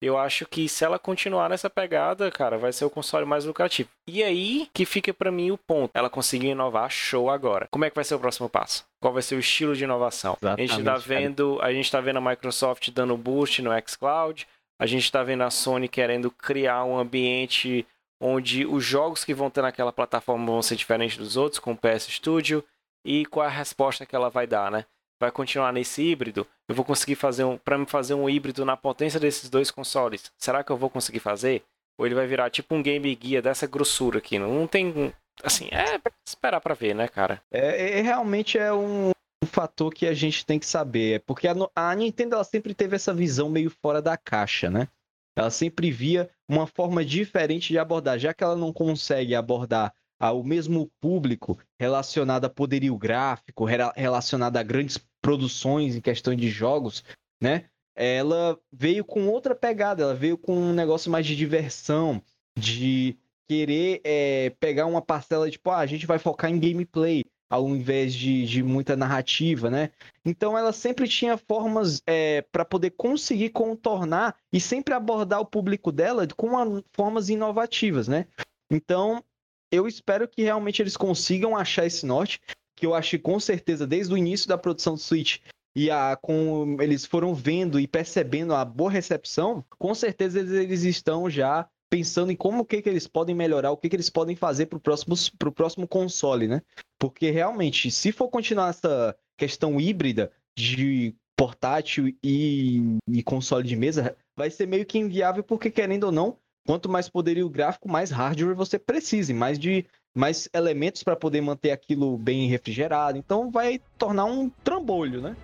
Eu 0.02 0.18
acho 0.18 0.46
que 0.46 0.68
se 0.68 0.84
ela 0.84 1.00
continuar 1.00 1.50
nessa 1.50 1.70
pegada, 1.70 2.30
cara, 2.30 2.58
vai 2.58 2.74
ser 2.74 2.86
o 2.86 2.90
console 2.90 3.26
mais 3.26 3.46
lucrativo. 3.46 3.90
E 4.08 4.22
aí 4.22 4.70
que 4.74 4.86
fica 4.86 5.14
para 5.14 5.32
mim 5.32 5.52
o 5.52 5.58
ponto. 5.58 5.92
Ela 5.94 6.10
conseguiu 6.10 6.52
inovar, 6.52 6.90
show 6.90 7.30
agora. 7.30 7.68
Como 7.72 7.86
é 7.86 7.90
que 7.90 7.96
vai 7.96 8.04
ser 8.04 8.16
o 8.16 8.20
próximo 8.20 8.50
passo? 8.50 8.86
Qual 9.02 9.14
vai 9.14 9.24
ser 9.24 9.36
o 9.36 9.40
estilo 9.40 9.76
de 9.76 9.84
inovação? 9.84 10.38
Exatamente, 10.42 10.72
a 10.72 10.76
gente 10.76 10.86
tá 10.86 10.98
vendo, 10.98 11.60
a 11.62 11.72
gente 11.72 11.92
tá 11.92 12.02
vendo 12.02 12.18
a 12.18 12.22
Microsoft 12.22 12.90
dando 12.92 13.16
boost 13.16 13.62
no 13.62 13.72
xCloud. 13.88 14.48
A 14.80 14.86
gente 14.86 15.04
está 15.04 15.24
vendo 15.24 15.44
a 15.44 15.50
Sony 15.50 15.88
querendo 15.88 16.30
criar 16.30 16.84
um 16.84 16.98
ambiente 16.98 17.86
onde 18.20 18.66
os 18.66 18.84
jogos 18.84 19.24
que 19.24 19.34
vão 19.34 19.50
ter 19.50 19.62
naquela 19.62 19.92
plataforma 19.94 20.46
vão 20.46 20.62
ser 20.62 20.76
diferentes 20.76 21.18
dos 21.18 21.38
outros, 21.38 21.60
com 21.60 21.72
o 21.72 21.78
PS 21.78 22.08
Studio, 22.10 22.64
e 23.04 23.26
qual 23.26 23.46
é 23.46 23.48
a 23.48 23.52
resposta 23.52 24.06
que 24.06 24.16
ela 24.16 24.30
vai 24.30 24.48
dar, 24.48 24.72
né? 24.72 24.86
Vai 25.20 25.32
continuar 25.32 25.72
nesse 25.72 26.02
híbrido? 26.02 26.46
Eu 26.68 26.76
vou 26.76 26.84
conseguir 26.84 27.16
fazer 27.16 27.44
um. 27.44 27.58
Para 27.58 27.78
me 27.78 27.86
fazer 27.86 28.14
um 28.14 28.30
híbrido 28.30 28.66
na 28.66 28.76
potência 28.76 29.20
desses 29.20 29.50
dois 29.50 29.72
consoles, 29.72 30.32
será 30.38 30.64
que 30.64 30.72
eu 30.72 30.78
vou 30.78 30.90
conseguir 30.90 31.20
fazer? 31.20 31.64
Ou 31.98 32.06
ele 32.06 32.16
vai 32.16 32.28
virar 32.28 32.50
tipo 32.50 32.76
um 32.76 32.84
game 32.84 33.16
guia 33.16 33.42
dessa 33.42 33.66
grossura 33.66 34.18
aqui? 34.18 34.38
Não 34.38 34.68
tem. 34.68 35.14
Assim, 35.42 35.70
é 35.72 36.00
esperar 36.28 36.60
para 36.60 36.74
ver, 36.74 36.94
né, 36.94 37.08
cara? 37.08 37.42
É, 37.52 38.00
é, 38.00 38.02
realmente 38.02 38.58
é 38.58 38.74
um, 38.74 39.12
fator 39.46 39.94
que 39.94 40.06
a 40.06 40.14
gente 40.14 40.46
tem 40.46 40.60
que 40.60 40.66
saber. 40.66 41.16
É 41.16 41.20
porque 41.20 41.48
a, 41.48 41.56
a 41.76 41.96
Nintendo 41.96 42.36
ela 42.36 42.44
sempre 42.44 42.74
teve 42.74 42.96
essa 42.96 43.14
visão 43.14 43.50
meio 43.50 43.70
fora 43.70 44.02
da 44.02 44.18
caixa, 44.18 44.70
né? 44.70 44.88
Ela 45.36 45.50
sempre 45.50 45.92
via 45.92 46.30
uma 46.48 46.66
forma 46.66 47.04
diferente 47.04 47.70
de 47.70 47.78
abordar, 47.78 48.18
já 48.18 48.34
que 48.34 48.44
ela 48.44 48.56
não 48.56 48.72
consegue 48.72 49.36
abordar 49.36 49.94
o 50.34 50.44
mesmo 50.44 50.90
público 51.00 51.60
relacionado 51.80 52.46
a 52.46 52.50
poderio 52.50 52.98
gráfico, 52.98 53.66
relacionado 53.66 54.58
a 54.58 54.64
grandes 54.64 54.98
produções 55.22 55.96
em 55.96 56.02
questão 56.02 56.34
de 56.36 56.50
jogos, 56.50 57.04
né? 57.42 57.66
Ela 57.96 58.58
veio 58.72 59.06
com 59.06 59.28
outra 59.28 59.56
pegada, 59.56 60.04
ela 60.04 60.16
veio 60.16 60.38
com 60.38 60.56
um 60.56 60.74
negócio 60.74 61.12
mais 61.12 61.26
de 61.26 61.36
diversão, 61.36 62.22
de 62.58 63.18
querer 63.48 64.02
é, 64.04 64.50
pegar 64.60 64.86
uma 64.86 65.02
parcela, 65.02 65.50
tipo, 65.50 65.70
ah, 65.70 65.78
a 65.78 65.86
gente 65.86 66.06
vai 66.06 66.18
focar 66.18 66.50
em 66.50 66.60
gameplay, 66.60 67.24
ao 67.50 67.70
invés 67.70 68.14
de, 68.14 68.46
de 68.46 68.64
muita 68.64 68.96
narrativa, 68.96 69.70
né? 69.70 69.92
Então 70.24 70.58
ela 70.58 70.74
sempre 70.74 71.08
tinha 71.08 71.38
formas 71.38 72.02
é, 72.08 72.42
para 72.52 72.66
poder 72.66 72.92
conseguir 72.92 73.50
contornar 73.50 74.36
e 74.52 74.60
sempre 74.60 74.94
abordar 74.94 75.40
o 75.40 75.46
público 75.46 75.92
dela 75.92 76.28
com 76.36 76.82
formas 76.92 77.30
inovativas, 77.30 78.08
né? 78.08 78.26
Então 78.70 79.24
eu 79.72 79.88
espero 79.88 80.28
que 80.28 80.44
realmente 80.44 80.82
eles 80.82 80.98
consigam 80.98 81.56
achar 81.56 81.86
esse 81.86 82.06
norte, 82.06 82.40
que 82.76 82.86
eu 82.86 82.94
acho 82.94 83.12
que 83.12 83.20
com 83.20 83.40
certeza 83.40 83.86
desde 83.86 84.14
o 84.14 84.18
início 84.18 84.48
da 84.48 84.58
produção 84.58 84.96
do 84.96 85.00
Switch 85.00 85.40
e 85.76 85.92
a, 85.92 86.16
com 86.16 86.78
eles 86.80 87.06
foram 87.06 87.34
vendo 87.36 87.80
e 87.80 87.88
percebendo 87.88 88.56
a 88.56 88.64
boa 88.64 88.90
recepção, 88.90 89.64
com 89.78 89.94
certeza 89.94 90.40
eles, 90.40 90.52
eles 90.52 90.84
estão 90.84 91.30
já 91.30 91.68
pensando 91.90 92.32
em 92.32 92.36
como 92.36 92.66
que, 92.66 92.82
que 92.82 92.90
eles 92.90 93.08
podem 93.08 93.36
melhorar, 93.36 93.72
o 93.72 93.78
que, 93.78 93.90
que 93.90 93.96
eles 93.96 94.10
podem 94.10 94.36
fazer 94.36 94.66
para 94.66 94.78
o 94.78 94.82
próximo, 94.82 95.16
próximo 95.54 95.88
console, 95.88 96.48
né? 96.48 96.62
Porque 97.00 97.30
realmente, 97.30 97.92
se 97.92 98.12
for 98.12 98.30
continuar 98.30 98.70
essa 98.70 99.16
questão 99.38 99.80
híbrida 99.80 100.32
de 100.58 101.16
portátil 101.38 102.16
e, 102.24 102.98
e 103.10 103.22
console 103.22 103.68
de 103.68 103.76
mesa, 103.76 104.16
vai 104.36 104.50
ser 104.50 104.68
meio 104.68 104.86
que 104.86 104.98
inviável, 104.98 105.44
porque 105.44 105.70
querendo 105.70 106.06
ou 106.06 106.12
não, 106.12 106.38
quanto 106.66 106.90
mais 106.90 107.10
poderio 107.10 107.50
gráfico, 107.50 107.90
mais 107.90 108.10
hardware 108.10 108.56
você 108.56 108.80
precisa, 108.80 109.34
mais 109.34 109.60
de 109.60 109.86
mais 110.16 110.48
elementos 110.54 111.04
para 111.04 111.16
poder 111.16 111.42
manter 111.42 111.72
aquilo 111.72 112.18
bem 112.18 112.48
refrigerado. 112.48 113.18
Então 113.18 113.52
vai 113.52 113.80
tornar 113.98 114.26
um 114.26 114.50
trambolho, 114.50 115.22
né? 115.22 115.36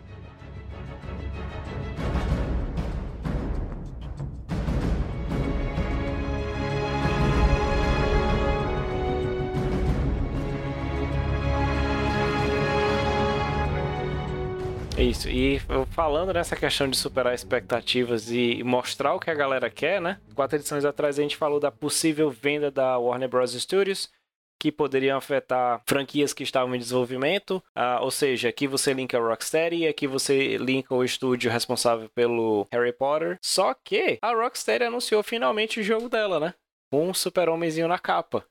Isso, 15.02 15.28
e 15.28 15.60
falando 15.90 16.32
nessa 16.32 16.56
questão 16.56 16.88
de 16.88 16.96
superar 16.96 17.34
expectativas 17.34 18.32
e 18.32 18.64
mostrar 18.64 19.16
o 19.16 19.20
que 19.20 19.32
a 19.32 19.34
galera 19.34 19.68
quer, 19.68 20.00
né? 20.00 20.20
Quatro 20.36 20.58
edições 20.58 20.86
atrás 20.86 21.18
a 21.18 21.22
gente 21.24 21.36
falou 21.36 21.60
da 21.60 21.72
possível 21.72 22.30
venda 22.30 22.70
da 22.70 23.00
Warner 23.00 23.28
Bros. 23.28 23.52
Studios, 23.54 24.12
que 24.60 24.72
poderiam 24.72 25.18
afetar 25.18 25.82
franquias 25.88 26.34
que 26.34 26.44
estavam 26.44 26.76
em 26.76 26.80
desenvolvimento, 26.80 27.64
ah, 27.76 28.00
ou 28.00 28.12
seja, 28.12 28.50
aqui 28.50 28.68
você 28.68 28.94
linka 28.94 29.18
a 29.18 29.22
Rocksteady, 29.22 29.88
aqui 29.88 30.06
você 30.06 30.56
linka 30.58 30.94
o 30.94 31.04
estúdio 31.04 31.50
responsável 31.50 32.08
pelo 32.14 32.68
Harry 32.72 32.94
Potter. 32.94 33.40
Só 33.42 33.74
que 33.74 34.20
a 34.22 34.32
Rocksteady 34.32 34.84
anunciou 34.84 35.24
finalmente 35.24 35.80
o 35.80 35.84
jogo 35.84 36.10
dela, 36.10 36.40
né? 36.40 36.54
Um 36.94 37.12
super-homenzinho 37.12 37.88
na 37.88 37.98
capa. 37.98 38.46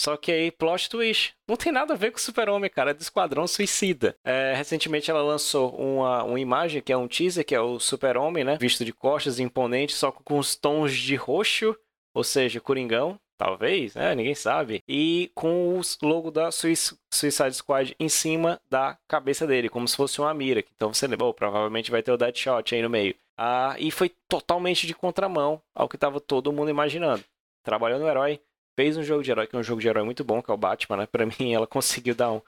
Só 0.00 0.16
que 0.16 0.32
aí, 0.32 0.50
plot 0.50 0.90
twist. 0.90 1.34
Não 1.48 1.56
tem 1.56 1.72
nada 1.72 1.94
a 1.94 1.96
ver 1.96 2.10
com 2.10 2.18
o 2.18 2.20
Super-Homem, 2.20 2.70
cara. 2.70 2.90
É 2.90 2.94
do 2.94 3.00
Esquadrão 3.00 3.46
Suicida. 3.46 4.16
É, 4.24 4.54
recentemente 4.56 5.10
ela 5.10 5.22
lançou 5.22 5.74
uma, 5.76 6.24
uma 6.24 6.40
imagem, 6.40 6.82
que 6.82 6.92
é 6.92 6.96
um 6.96 7.08
teaser, 7.08 7.44
que 7.44 7.54
é 7.54 7.60
o 7.60 7.78
Super-Homem, 7.78 8.44
né? 8.44 8.58
Visto 8.60 8.84
de 8.84 8.92
costas, 8.92 9.38
imponente, 9.38 9.94
só 9.94 10.10
com 10.10 10.38
os 10.38 10.56
tons 10.56 10.92
de 10.92 11.14
roxo. 11.14 11.76
Ou 12.14 12.24
seja, 12.24 12.60
Coringão. 12.60 13.18
Talvez, 13.36 13.94
né? 13.94 14.14
Ninguém 14.14 14.34
sabe. 14.34 14.82
E 14.88 15.30
com 15.34 15.78
o 15.78 15.80
logo 16.02 16.30
da 16.30 16.50
Suicide 16.52 17.52
Squad 17.52 17.94
em 17.98 18.08
cima 18.08 18.60
da 18.70 18.96
cabeça 19.08 19.44
dele, 19.44 19.68
como 19.68 19.88
se 19.88 19.96
fosse 19.96 20.20
uma 20.20 20.32
mira. 20.32 20.62
Então 20.74 20.94
você 20.94 21.06
lembrou, 21.06 21.34
provavelmente 21.34 21.90
vai 21.90 22.00
ter 22.00 22.12
o 22.12 22.16
Deadshot 22.16 22.74
aí 22.74 22.80
no 22.80 22.88
meio. 22.88 23.14
Ah, 23.36 23.74
e 23.78 23.90
foi 23.90 24.12
totalmente 24.28 24.86
de 24.86 24.94
contramão 24.94 25.60
ao 25.74 25.88
que 25.88 25.96
estava 25.96 26.20
todo 26.20 26.52
mundo 26.52 26.70
imaginando. 26.70 27.24
Trabalhou 27.64 27.98
no 27.98 28.08
herói, 28.08 28.40
fez 28.76 28.96
um 28.96 29.02
jogo 29.02 29.22
de 29.22 29.30
herói, 29.30 29.46
que 29.46 29.56
é 29.56 29.58
um 29.58 29.62
jogo 29.62 29.80
de 29.80 29.88
herói 29.88 30.04
muito 30.04 30.24
bom, 30.24 30.42
que 30.42 30.50
é 30.50 30.54
o 30.54 30.56
Batman, 30.56 30.98
né? 30.98 31.06
Pra 31.10 31.26
mim, 31.26 31.52
ela 31.52 31.66
conseguiu 31.66 32.14
dar 32.14 32.32
um, 32.32 32.40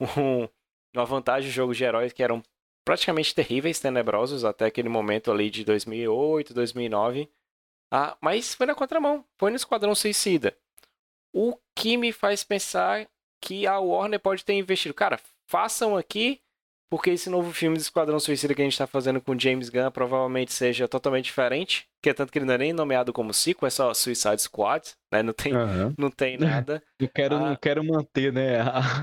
um, 0.00 0.48
uma 0.94 1.04
vantagem 1.04 1.48
de 1.48 1.54
jogos 1.54 1.76
de 1.76 1.84
heróis 1.84 2.12
que 2.12 2.22
eram 2.22 2.42
praticamente 2.84 3.34
terríveis, 3.34 3.80
tenebrosos, 3.80 4.44
até 4.44 4.66
aquele 4.66 4.88
momento 4.88 5.32
ali 5.32 5.50
de 5.50 5.64
2008, 5.64 6.52
2009. 6.52 7.30
Ah, 7.90 8.16
mas 8.20 8.54
foi 8.54 8.66
na 8.66 8.74
contramão, 8.74 9.24
foi 9.38 9.50
no 9.50 9.56
Esquadrão 9.56 9.94
Suicida. 9.94 10.56
O 11.32 11.56
que 11.74 11.96
me 11.96 12.12
faz 12.12 12.44
pensar 12.44 13.08
que 13.40 13.66
a 13.66 13.78
Warner 13.78 14.20
pode 14.20 14.44
ter 14.44 14.54
investido. 14.54 14.94
Cara, 14.94 15.20
façam 15.46 15.96
aqui, 15.96 16.40
porque 16.94 17.10
esse 17.10 17.28
novo 17.28 17.52
filme 17.52 17.76
do 17.76 17.80
Esquadrão 17.80 18.20
Suicida 18.20 18.54
que 18.54 18.62
a 18.62 18.64
gente 18.64 18.74
está 18.74 18.86
fazendo 18.86 19.20
com 19.20 19.36
James 19.36 19.68
Gunn 19.68 19.90
provavelmente 19.90 20.52
seja 20.52 20.86
totalmente 20.86 21.24
diferente. 21.24 21.88
Que 22.00 22.10
é 22.10 22.14
tanto 22.14 22.30
que 22.30 22.38
ele 22.38 22.46
não 22.46 22.54
é 22.54 22.58
nem 22.58 22.72
nomeado 22.72 23.12
como 23.12 23.34
sequel, 23.34 23.66
é 23.66 23.70
só 23.70 23.92
Suicide 23.92 24.40
Squad, 24.40 24.92
né? 25.10 25.20
Não 25.20 25.32
tem, 25.32 25.56
uhum. 25.56 25.92
não 25.98 26.08
tem 26.08 26.38
nada. 26.38 26.80
Eu 27.00 27.08
quero, 27.08 27.34
ah, 27.34 27.48
não 27.48 27.56
quero 27.56 27.82
manter, 27.82 28.32
né? 28.32 28.58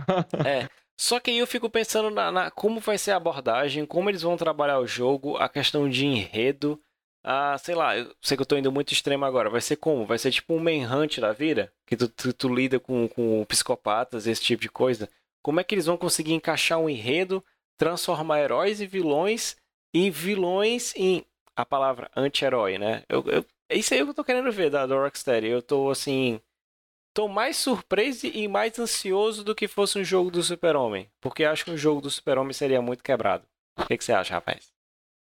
é. 0.47 0.69
Só 0.97 1.19
que 1.19 1.31
aí 1.31 1.39
eu 1.39 1.45
fico 1.45 1.69
pensando 1.69 2.09
na, 2.09 2.31
na, 2.31 2.49
como 2.49 2.79
vai 2.79 2.97
ser 2.97 3.11
a 3.11 3.17
abordagem, 3.17 3.85
como 3.85 4.09
eles 4.09 4.21
vão 4.21 4.37
trabalhar 4.37 4.79
o 4.79 4.87
jogo, 4.87 5.35
a 5.35 5.49
questão 5.49 5.89
de 5.89 6.05
enredo. 6.05 6.81
Ah, 7.21 7.57
sei 7.57 7.75
lá, 7.75 7.97
eu 7.97 8.15
sei 8.21 8.37
que 8.37 8.41
eu 8.41 8.47
tô 8.47 8.55
indo 8.55 8.71
muito 8.71 8.93
extremo 8.93 9.25
agora. 9.25 9.49
Vai 9.49 9.59
ser 9.59 9.75
como? 9.75 10.05
Vai 10.05 10.17
ser 10.17 10.31
tipo 10.31 10.53
um 10.53 10.59
manhunt 10.59 11.19
da 11.19 11.33
vida? 11.33 11.73
Que 11.85 11.97
tu, 11.97 12.07
tu, 12.07 12.31
tu, 12.31 12.55
lida 12.55 12.79
com, 12.79 13.09
com 13.09 13.43
psicopatas, 13.43 14.27
esse 14.27 14.41
tipo 14.41 14.61
de 14.61 14.69
coisa. 14.69 15.09
Como 15.43 15.59
é 15.59 15.63
que 15.65 15.75
eles 15.75 15.87
vão 15.87 15.97
conseguir 15.97 16.31
encaixar 16.31 16.79
um 16.79 16.87
enredo, 16.87 17.43
transformar 17.77 18.41
heróis 18.41 18.81
e 18.81 18.87
vilões 18.87 19.55
em 19.93 20.09
vilões 20.09 20.93
em. 20.95 21.25
A 21.53 21.65
palavra 21.65 22.09
anti-herói, 22.15 22.77
né? 22.77 23.03
Eu, 23.09 23.23
eu, 23.27 23.45
é 23.69 23.77
isso 23.77 23.93
aí 23.93 24.01
que 24.03 24.09
eu 24.09 24.13
tô 24.13 24.23
querendo 24.23 24.51
ver 24.51 24.69
da, 24.69 24.87
da 24.87 24.95
Rocksteady. 24.95 25.47
Eu 25.47 25.61
tô 25.61 25.89
assim. 25.89 26.39
Tô 27.13 27.27
mais 27.27 27.57
surpreso 27.57 28.25
e 28.25 28.47
mais 28.47 28.79
ansioso 28.79 29.43
do 29.43 29.53
que 29.53 29.67
fosse 29.67 29.99
um 29.99 30.03
jogo 30.03 30.31
do 30.31 30.41
Super-Homem. 30.41 31.09
Porque 31.19 31.43
acho 31.43 31.65
que 31.65 31.71
um 31.71 31.77
jogo 31.77 31.99
do 31.99 32.09
Super-Homem 32.09 32.53
seria 32.53 32.81
muito 32.81 33.03
quebrado. 33.03 33.45
O 33.77 33.85
que, 33.85 33.97
que 33.97 34.03
você 34.03 34.13
acha, 34.13 34.33
rapaz? 34.33 34.71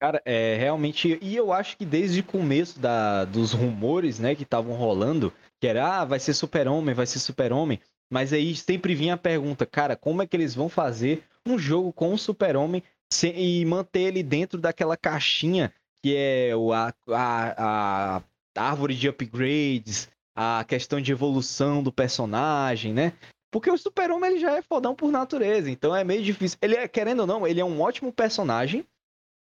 Cara, 0.02 0.22
é 0.26 0.58
realmente. 0.58 1.18
E 1.22 1.34
eu 1.34 1.54
acho 1.54 1.78
que 1.78 1.86
desde 1.86 2.20
o 2.20 2.26
começo 2.26 2.78
da, 2.78 3.24
dos 3.24 3.54
rumores, 3.54 4.20
né, 4.20 4.36
que 4.36 4.44
estavam 4.44 4.74
rolando, 4.74 5.32
que 5.62 5.68
era, 5.68 6.02
ah, 6.02 6.06
vai 6.06 6.20
ser 6.20 6.34
super-homem, 6.34 6.94
vai 6.94 7.06
ser 7.06 7.20
super-homem. 7.20 7.80
Mas 8.12 8.34
aí 8.34 8.54
sempre 8.56 8.94
vinha 8.94 9.14
a 9.14 9.18
pergunta, 9.18 9.66
cara, 9.66 9.96
como 9.96 10.22
é 10.22 10.28
que 10.28 10.36
eles 10.36 10.54
vão 10.54 10.68
fazer 10.68 11.24
um 11.48 11.58
jogo 11.58 11.92
com 11.92 12.14
o 12.14 12.18
super-homem 12.18 12.84
e 13.24 13.66
manter 13.66 14.02
ele 14.02 14.24
dentro 14.24 14.60
daquela 14.60 14.96
caixinha 14.96 15.74
que 16.02 16.16
é 16.16 16.56
o, 16.56 16.74
a, 16.74 16.94
a, 17.10 18.18
a 18.58 18.64
árvore 18.64 18.96
de 18.96 19.08
upgrades, 19.08 20.10
a 20.36 20.64
questão 20.64 21.00
de 21.00 21.12
evolução 21.12 21.84
do 21.84 21.92
personagem, 21.92 22.94
né? 22.94 23.14
Porque 23.52 23.70
o 23.70 23.78
super-homem 23.78 24.32
ele 24.32 24.40
já 24.40 24.56
é 24.58 24.62
fodão 24.62 24.96
por 24.96 25.12
natureza, 25.12 25.70
então 25.70 25.96
é 25.96 26.04
meio 26.04 26.24
difícil. 26.24 26.58
Ele 26.62 26.76
é, 26.76 26.88
querendo 26.88 27.22
ou 27.22 27.28
não, 27.28 27.46
ele 27.46 27.60
é 27.60 27.66
um 27.66 27.82
ótimo 27.82 28.12
personagem, 28.12 28.86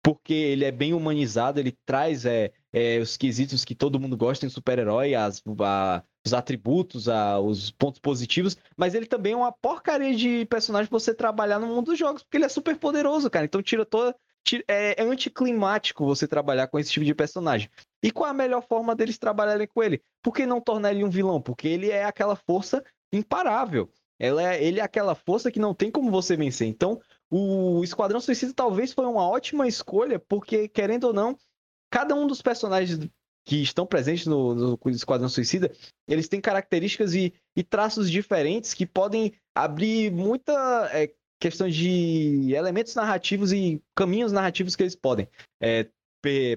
porque 0.03 0.34
ele 0.34 0.65
é 0.65 0.72
bem 0.72 0.94
humanizado, 0.94 1.60
ele 1.60 1.77
traz 1.86 2.25
é, 2.25 2.51
é, 2.71 2.99
os 2.99 3.17
quesitos 3.17 3.65
que 3.65 3.75
todo 3.75 3.99
mundo 3.99 4.15
gosta 4.15 4.45
em 4.45 4.49
super-herói, 4.49 5.13
os 6.25 6.33
atributos, 6.33 7.09
a, 7.09 7.39
os 7.39 7.71
pontos 7.71 7.99
positivos, 7.99 8.57
mas 8.77 8.93
ele 8.93 9.05
também 9.05 9.33
é 9.33 9.35
uma 9.35 9.51
porcaria 9.51 10.15
de 10.15 10.45
personagem 10.45 10.89
pra 10.89 10.99
você 10.99 11.13
trabalhar 11.13 11.59
no 11.59 11.67
mundo 11.67 11.88
dos 11.88 11.99
jogos, 11.99 12.23
porque 12.23 12.38
ele 12.38 12.45
é 12.45 12.49
super 12.49 12.77
poderoso, 12.77 13.29
cara. 13.29 13.45
Então 13.45 13.61
tira 13.61 13.85
toda. 13.85 14.15
Tira, 14.43 14.63
é, 14.67 15.01
é 15.01 15.03
anticlimático 15.03 16.05
você 16.05 16.27
trabalhar 16.27 16.67
com 16.67 16.79
esse 16.79 16.91
tipo 16.91 17.05
de 17.05 17.13
personagem. 17.13 17.69
E 18.01 18.11
qual 18.11 18.29
a 18.29 18.33
melhor 18.33 18.65
forma 18.65 18.95
deles 18.95 19.17
trabalharem 19.17 19.67
com 19.67 19.83
ele? 19.83 20.01
Por 20.21 20.33
que 20.33 20.45
não 20.45 20.61
tornar 20.61 20.91
ele 20.91 21.03
um 21.03 21.09
vilão? 21.09 21.41
Porque 21.41 21.67
ele 21.67 21.89
é 21.89 22.05
aquela 22.05 22.35
força 22.35 22.83
imparável. 23.11 23.91
Ela 24.17 24.53
é, 24.53 24.63
ele 24.63 24.79
é 24.79 24.83
aquela 24.83 25.15
força 25.15 25.51
que 25.51 25.59
não 25.59 25.73
tem 25.73 25.89
como 25.89 26.11
você 26.11 26.35
vencer. 26.35 26.67
Então, 26.67 26.99
o 27.29 27.81
Esquadrão 27.83 28.19
Suicida 28.19 28.53
talvez 28.53 28.91
foi 28.91 29.05
uma 29.05 29.27
ótima 29.27 29.67
escolha, 29.67 30.19
porque, 30.19 30.67
querendo 30.67 31.05
ou 31.05 31.13
não, 31.13 31.38
cada 31.89 32.15
um 32.15 32.27
dos 32.27 32.41
personagens 32.41 33.00
que 33.46 33.58
estão 33.58 33.86
presentes 33.86 34.27
no, 34.27 34.53
no 34.53 34.79
Esquadrão 34.88 35.27
Suicida, 35.27 35.72
eles 36.08 36.27
têm 36.27 36.39
características 36.39 37.15
e, 37.15 37.34
e, 37.55 37.63
traços 37.63 38.12
diferentes 38.12 38.74
que 38.74 38.86
podem 38.86 39.34
abrir 39.55 40.12
muita 40.12 40.89
é, 40.93 41.12
questão 41.39 41.67
de 41.67 42.53
elementos 42.53 42.93
narrativos 42.93 43.51
e 43.51 43.81
caminhos 43.96 44.31
narrativos 44.31 44.75
que 44.75 44.84
eles 44.84 44.96
podem 44.96 45.27
é, 45.60 45.88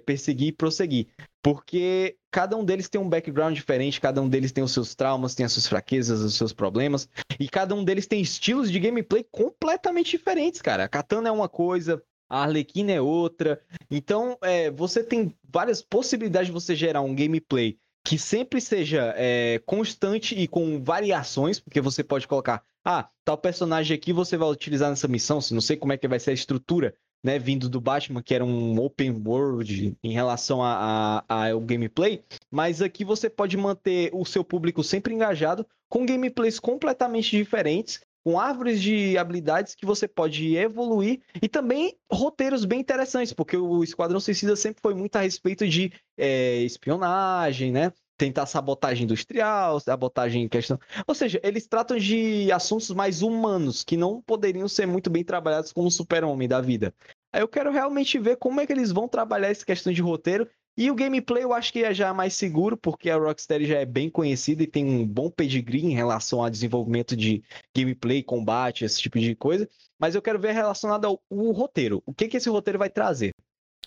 perseguir 0.04 0.48
e 0.48 0.52
prosseguir. 0.52 1.06
Porque 1.42 2.16
cada 2.30 2.56
um 2.56 2.64
deles 2.64 2.88
tem 2.88 3.00
um 3.00 3.08
background 3.08 3.54
diferente, 3.54 4.00
cada 4.00 4.20
um 4.20 4.28
deles 4.28 4.52
tem 4.52 4.62
os 4.62 4.72
seus 4.72 4.94
traumas, 4.94 5.34
tem 5.34 5.46
as 5.46 5.52
suas 5.52 5.66
fraquezas, 5.66 6.20
os 6.20 6.34
seus 6.34 6.52
problemas, 6.52 7.08
e 7.38 7.48
cada 7.48 7.74
um 7.74 7.84
deles 7.84 8.06
tem 8.06 8.20
estilos 8.20 8.70
de 8.70 8.78
gameplay 8.78 9.24
completamente 9.30 10.10
diferentes, 10.10 10.60
cara. 10.60 10.84
A 10.84 10.88
Katana 10.88 11.28
é 11.28 11.32
uma 11.32 11.48
coisa, 11.48 12.02
a 12.32 12.44
Arlequina 12.44 12.92
é 12.92 13.00
outra. 13.00 13.60
Então, 13.90 14.38
é, 14.40 14.70
você 14.70 15.04
tem 15.04 15.36
várias 15.46 15.82
possibilidades 15.82 16.46
de 16.46 16.52
você 16.52 16.74
gerar 16.74 17.02
um 17.02 17.14
gameplay 17.14 17.76
que 18.02 18.18
sempre 18.18 18.58
seja 18.58 19.12
é, 19.18 19.60
constante 19.66 20.34
e 20.34 20.48
com 20.48 20.82
variações, 20.82 21.60
porque 21.60 21.78
você 21.78 22.02
pode 22.02 22.26
colocar, 22.26 22.62
ah, 22.82 23.08
tal 23.22 23.36
personagem 23.36 23.94
aqui 23.94 24.14
você 24.14 24.38
vai 24.38 24.48
utilizar 24.48 24.88
nessa 24.88 25.06
missão, 25.06 25.42
se 25.42 25.52
não 25.52 25.60
sei 25.60 25.76
como 25.76 25.92
é 25.92 25.98
que 25.98 26.08
vai 26.08 26.18
ser 26.18 26.30
a 26.30 26.34
estrutura 26.34 26.94
né, 27.22 27.38
vindo 27.38 27.68
do 27.68 27.80
Batman, 27.80 28.22
que 28.22 28.34
era 28.34 28.44
um 28.44 28.80
open 28.80 29.22
world 29.24 29.96
em 30.02 30.12
relação 30.12 30.60
ao 30.62 31.60
gameplay, 31.60 32.24
mas 32.50 32.82
aqui 32.82 33.04
você 33.04 33.28
pode 33.30 33.56
manter 33.56 34.10
o 34.12 34.24
seu 34.24 34.42
público 34.42 34.82
sempre 34.82 35.14
engajado 35.14 35.64
com 35.88 36.06
gameplays 36.06 36.58
completamente 36.58 37.36
diferentes, 37.36 38.00
com 38.24 38.38
árvores 38.38 38.80
de 38.80 39.18
habilidades 39.18 39.74
que 39.74 39.86
você 39.86 40.06
pode 40.06 40.56
evoluir 40.56 41.20
e 41.40 41.48
também 41.48 41.96
roteiros 42.10 42.64
bem 42.64 42.80
interessantes, 42.80 43.32
porque 43.32 43.56
o 43.56 43.82
Esquadrão 43.82 44.20
Suicida 44.20 44.54
sempre 44.56 44.80
foi 44.80 44.94
muito 44.94 45.16
a 45.16 45.20
respeito 45.20 45.66
de 45.68 45.92
é, 46.16 46.58
espionagem, 46.58 47.72
né? 47.72 47.92
Tentar 48.16 48.46
sabotagem 48.46 49.04
industrial, 49.04 49.80
sabotagem 49.80 50.44
em 50.44 50.48
questão. 50.48 50.78
Ou 51.06 51.14
seja, 51.14 51.40
eles 51.42 51.66
tratam 51.66 51.98
de 51.98 52.52
assuntos 52.52 52.90
mais 52.90 53.22
humanos 53.22 53.82
que 53.82 53.96
não 53.96 54.22
poderiam 54.22 54.68
ser 54.68 54.86
muito 54.86 55.10
bem 55.10 55.24
trabalhados 55.24 55.72
como 55.72 55.90
super-homem 55.90 56.46
da 56.46 56.60
vida. 56.60 56.94
Eu 57.34 57.48
quero 57.48 57.72
realmente 57.72 58.18
ver 58.18 58.36
como 58.36 58.60
é 58.60 58.66
que 58.66 58.72
eles 58.72 58.92
vão 58.92 59.08
trabalhar 59.08 59.48
essa 59.48 59.64
questão 59.64 59.92
de 59.92 60.02
roteiro. 60.02 60.48
E 60.76 60.90
o 60.90 60.94
gameplay 60.94 61.44
eu 61.44 61.52
acho 61.52 61.72
que 61.72 61.84
é 61.84 61.92
já 61.92 62.14
mais 62.14 62.34
seguro, 62.34 62.76
porque 62.76 63.10
a 63.10 63.16
Rocksteady 63.16 63.66
já 63.66 63.78
é 63.78 63.84
bem 63.84 64.08
conhecida 64.08 64.62
e 64.62 64.66
tem 64.66 64.84
um 64.84 65.06
bom 65.06 65.30
pedigree 65.30 65.84
em 65.84 65.94
relação 65.94 66.42
ao 66.42 66.48
desenvolvimento 66.48 67.14
de 67.14 67.42
gameplay, 67.76 68.22
combate, 68.22 68.84
esse 68.84 69.00
tipo 69.00 69.18
de 69.18 69.34
coisa. 69.34 69.68
Mas 69.98 70.14
eu 70.14 70.22
quero 70.22 70.38
ver 70.38 70.52
relacionado 70.52 71.04
ao, 71.04 71.20
roteiro. 71.52 72.02
O 72.06 72.14
que, 72.14 72.26
que 72.26 72.38
esse 72.38 72.48
roteiro 72.48 72.78
vai 72.78 72.88
trazer? 72.88 73.34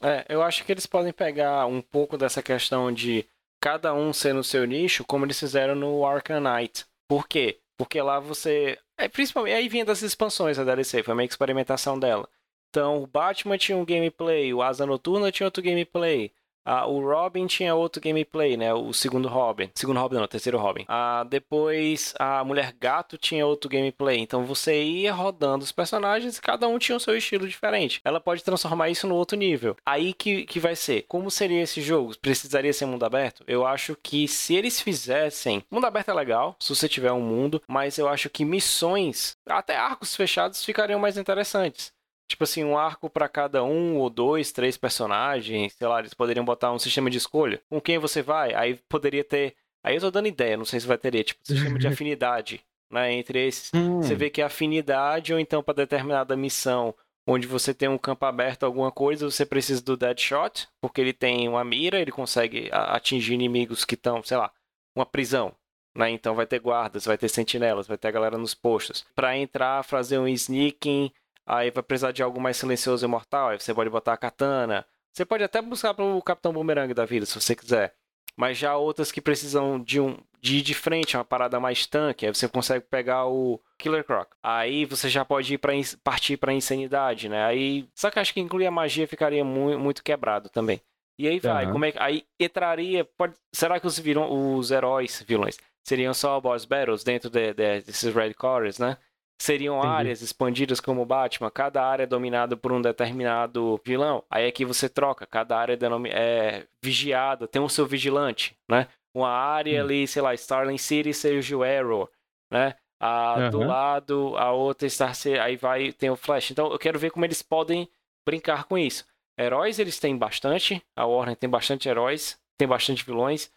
É, 0.02 0.26
eu 0.30 0.44
acho 0.44 0.64
que 0.64 0.72
eles 0.72 0.86
podem 0.86 1.12
pegar 1.12 1.66
um 1.66 1.82
pouco 1.82 2.18
dessa 2.18 2.44
questão 2.44 2.92
de 2.92 3.26
cada 3.60 3.94
um 3.94 4.14
ser 4.14 4.34
no 4.34 4.44
seu 4.44 4.64
nicho, 4.66 5.04
como 5.06 5.26
eles 5.26 5.40
fizeram 5.40 5.74
no 5.74 6.06
Arkham 6.06 6.40
Knight. 6.40 6.86
Por 7.08 7.28
quê? 7.28 7.60
Porque 7.78 8.00
lá 8.00 8.20
você. 8.20 8.78
É, 8.98 9.08
principalmente. 9.08 9.56
Aí 9.56 9.68
vinha 9.68 9.84
das 9.84 10.04
expansões 10.04 10.58
da 10.58 10.64
DLC, 10.64 11.02
foi 11.02 11.14
uma 11.14 11.24
experimentação 11.24 11.98
dela. 11.98 12.30
Então, 12.70 13.02
o 13.02 13.08
Batman 13.08 13.58
tinha 13.58 13.78
um 13.78 13.86
gameplay, 13.86 14.54
o 14.54 14.62
Asa 14.62 14.86
Noturna 14.86 15.32
tinha 15.32 15.48
outro 15.48 15.64
gameplay. 15.64 16.32
Ah, 16.66 16.88
o 16.88 17.00
Robin 17.00 17.46
tinha 17.46 17.76
outro 17.76 18.02
gameplay, 18.02 18.58
né? 18.58 18.74
O 18.74 18.92
segundo 18.92 19.28
Robin. 19.28 19.70
Segundo 19.76 20.00
Robin, 20.00 20.16
não, 20.16 20.24
o 20.24 20.28
terceiro 20.28 20.58
Robin. 20.58 20.86
Ah, 20.88 21.24
depois 21.30 22.14
a 22.20 22.44
Mulher 22.44 22.74
Gato 22.80 23.18
tinha 23.18 23.46
outro 23.46 23.70
gameplay. 23.70 24.20
Então 24.20 24.46
você 24.46 24.84
ia 24.84 25.14
rodando 25.14 25.64
os 25.64 25.72
personagens 25.72 26.38
e 26.38 26.42
cada 26.42 26.68
um 26.68 26.80
tinha 26.80 26.96
o 26.96 27.00
seu 27.00 27.16
estilo 27.16 27.48
diferente. 27.48 28.02
Ela 28.04 28.20
pode 28.20 28.44
transformar 28.44 28.90
isso 28.90 29.08
no 29.08 29.16
outro 29.16 29.38
nível. 29.38 29.78
Aí 29.86 30.14
que, 30.14 30.46
que 30.46 30.60
vai 30.60 30.76
ser. 30.76 31.04
Como 31.08 31.30
seria 31.30 31.62
esse 31.62 31.82
jogo? 31.82 32.18
Precisaria 32.18 32.74
ser 32.74 32.86
mundo 32.86 33.06
aberto? 33.06 33.44
Eu 33.48 33.66
acho 33.66 33.96
que 34.02 34.28
se 34.28 34.56
eles 34.56 34.82
fizessem. 34.82 35.64
Mundo 35.70 35.86
aberto 35.86 36.10
é 36.10 36.14
legal, 36.14 36.56
se 36.60 36.74
você 36.74 36.90
tiver 36.90 37.12
um 37.12 37.22
mundo, 37.22 37.62
mas 37.68 37.98
eu 37.98 38.08
acho 38.08 38.30
que 38.30 38.46
missões, 38.46 39.38
até 39.48 39.76
arcos 39.76 40.16
fechados, 40.16 40.64
ficariam 40.64 41.00
mais 41.00 41.18
interessantes. 41.18 41.95
Tipo 42.28 42.44
assim, 42.44 42.64
um 42.64 42.78
arco 42.78 43.10
para 43.10 43.30
cada 43.30 43.64
um 43.64 43.98
ou 43.98 44.10
dois, 44.10 44.52
três 44.52 44.78
personagens, 44.78 45.74
sei 45.74 45.88
lá, 45.88 46.00
eles 46.00 46.14
poderiam 46.14 46.44
botar 46.44 46.72
um 46.72 46.80
sistema 46.80 47.10
de 47.10 47.18
escolha. 47.18 47.62
Com 47.70 47.80
quem 47.80 48.00
você 48.00 48.22
vai? 48.22 48.54
Aí 48.54 48.80
poderia 48.90 49.24
ter. 49.24 49.56
Aí 49.84 49.96
eu 49.96 50.02
tô 50.02 50.10
dando 50.10 50.28
ideia, 50.28 50.58
não 50.58 50.66
sei 50.66 50.80
se 50.80 50.88
vai 50.88 50.98
ter, 50.98 51.24
tipo, 51.24 51.40
um 51.42 51.54
sistema 51.54 51.78
de 51.78 51.86
afinidade, 51.88 52.66
né, 52.92 53.14
entre 53.14 53.46
esses. 53.46 53.72
Hum. 53.74 54.02
Você 54.02 54.16
vê 54.16 54.32
que 54.32 54.42
a 54.42 54.48
afinidade, 54.48 55.32
ou 55.32 55.40
então 55.40 55.62
para 55.62 55.76
determinada 55.76 56.36
missão, 56.36 56.96
onde 57.28 57.48
você 57.48 57.74
tem 57.74 57.88
um 57.88 57.98
campo 57.98 58.26
aberto, 58.26 58.64
alguma 58.64 58.92
coisa, 58.92 59.30
você 59.30 59.46
precisa 59.46 59.84
do 59.84 59.96
Deadshot, 59.98 60.68
porque 60.82 61.02
ele 61.02 61.14
tem 61.14 61.48
uma 61.48 61.64
mira, 61.64 62.00
ele 62.00 62.12
consegue 62.12 62.70
atingir 62.72 63.34
inimigos 63.34 63.86
que 63.86 63.96
estão, 63.96 64.24
sei 64.24 64.38
lá, 64.38 64.52
uma 64.96 65.06
prisão. 65.06 65.54
Né? 65.96 66.10
Então 66.10 66.36
vai 66.36 66.46
ter 66.46 66.60
guardas, 66.60 67.06
vai 67.06 67.18
ter 67.18 67.30
sentinelas, 67.30 67.88
vai 67.88 67.98
ter 67.98 68.10
a 68.10 68.12
galera 68.12 68.38
nos 68.38 68.54
postos. 68.54 69.06
Para 69.16 69.38
entrar, 69.38 69.84
fazer 69.84 70.20
um 70.20 70.28
sneaking 70.28 71.12
Aí 71.46 71.72
vai 71.72 71.84
precisar 71.84 72.12
de 72.12 72.24
algo 72.24 72.42
mais 72.42 72.58
silencioso 72.58 73.06
e 73.06 73.08
mortal. 73.08 73.50
Aí 73.50 73.60
você 73.60 73.74
pode 73.74 73.90
botar 73.90 74.14
a 74.14 74.18
katana. 74.18 74.86
Você 75.14 75.24
pode 75.24 75.44
até 75.44 75.62
buscar 75.62 75.94
para 75.94 76.04
o 76.04 76.22
Capitão 76.22 76.52
Boomerang 76.52 76.94
da 76.94 77.06
vida, 77.06 77.26
se 77.26 77.40
você 77.40 77.56
quiser. 77.56 77.94
Mas 78.36 78.58
já 78.58 78.76
outras 78.76 79.12
que 79.12 79.22
precisam 79.22 79.80
de 79.80 80.00
um 80.00 80.18
de 80.42 80.58
ir 80.58 80.62
de 80.62 80.76
frente, 80.76 81.18
uma 81.18 81.26
parada 81.26 81.60
mais 81.60 81.88
tanque, 81.88 82.24
aí 82.24 82.32
você 82.32 82.48
consegue 82.48 82.86
pegar 82.86 83.26
o 83.26 83.60
Killer 83.80 84.04
Croc. 84.04 84.32
Aí 84.44 84.86
você 84.86 85.10
já 85.10 85.26
pode 85.26 85.56
ir 85.56 85.58
para 85.58 85.74
partir 86.04 86.38
para 86.38 86.54
insanidade, 86.54 87.28
né? 87.28 87.44
Aí 87.46 87.90
só 87.96 88.12
que 88.12 88.20
acho 88.20 88.32
que 88.32 88.40
incluir 88.40 88.68
a 88.68 88.72
magia 88.72 89.08
ficaria 89.08 89.44
muito, 89.44 89.80
muito 89.80 90.04
quebrado 90.04 90.48
também. 90.50 90.80
E 91.18 91.28
aí 91.28 91.40
vai, 91.40 91.66
uhum. 91.66 91.72
como 91.72 91.86
é 91.86 91.92
que 91.94 92.00
aí 92.00 92.26
entraria, 92.40 93.06
pode, 93.18 93.34
será 93.52 93.80
que 93.80 93.88
os 93.88 93.98
viram 93.98 94.58
os 94.58 94.70
heróis, 94.70 95.24
vilões, 95.26 95.58
seriam 95.84 96.14
só 96.14 96.40
boss 96.40 96.64
battles 96.64 97.04
dentro 97.04 97.30
de, 97.30 97.54
de, 97.54 97.82
desses 97.82 98.14
red 98.14 98.34
cores, 98.36 98.78
né? 98.78 98.98
Seriam 99.38 99.78
Entendi. 99.80 99.94
áreas 99.94 100.22
expandidas 100.22 100.80
como 100.80 101.06
Batman, 101.06 101.52
cada 101.52 101.84
área 101.84 102.04
é 102.04 102.08
dominada 102.08 102.56
por 102.56 102.72
um 102.72 102.82
determinado 102.82 103.80
vilão. 103.86 104.24
Aí 104.30 104.48
aqui 104.48 104.64
você 104.64 104.88
troca, 104.88 105.26
cada 105.26 105.58
área 105.58 105.78
é, 105.78 106.10
é 106.10 106.68
vigiada, 106.82 107.48
tem 107.48 107.62
o 107.62 107.70
seu 107.70 107.86
vigilante, 107.86 108.58
né? 108.70 108.88
Uma 109.14 109.30
área 109.30 109.82
hum. 109.82 109.86
ali, 109.86 110.08
sei 110.08 110.22
lá, 110.22 110.34
Starling 110.34 110.78
City 110.78 111.14
seja 111.14 111.56
o 111.56 111.64
Arrow, 111.64 112.10
né? 112.52 112.76
A, 113.00 113.36
uhum. 113.36 113.50
Do 113.50 113.60
lado, 113.60 114.38
a 114.38 114.52
outra 114.52 114.90
City, 114.90 115.38
aí 115.38 115.58
vai, 115.58 115.92
tem 115.92 116.10
o 116.10 116.16
Flash. 116.16 116.52
Então 116.52 116.72
eu 116.72 116.80
quero 116.80 116.98
ver 116.98 117.12
como 117.12 117.26
eles 117.26 117.42
podem 117.42 117.90
brincar 118.26 118.64
com 118.64 118.78
isso. 118.78 119.06
Heróis 119.38 119.80
eles 119.80 120.00
têm 120.00 120.18
bastante, 120.18 120.82
a 120.96 121.06
Warner 121.06 121.36
tem 121.36 121.50
bastante 121.50 121.90
heróis, 121.90 122.40
tem 122.58 122.68
bastante 122.68 123.06
vilões. 123.06 123.52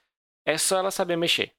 É 0.44 0.58
só 0.58 0.78
ela 0.78 0.90
saber 0.90 1.16
mexer. 1.16 1.52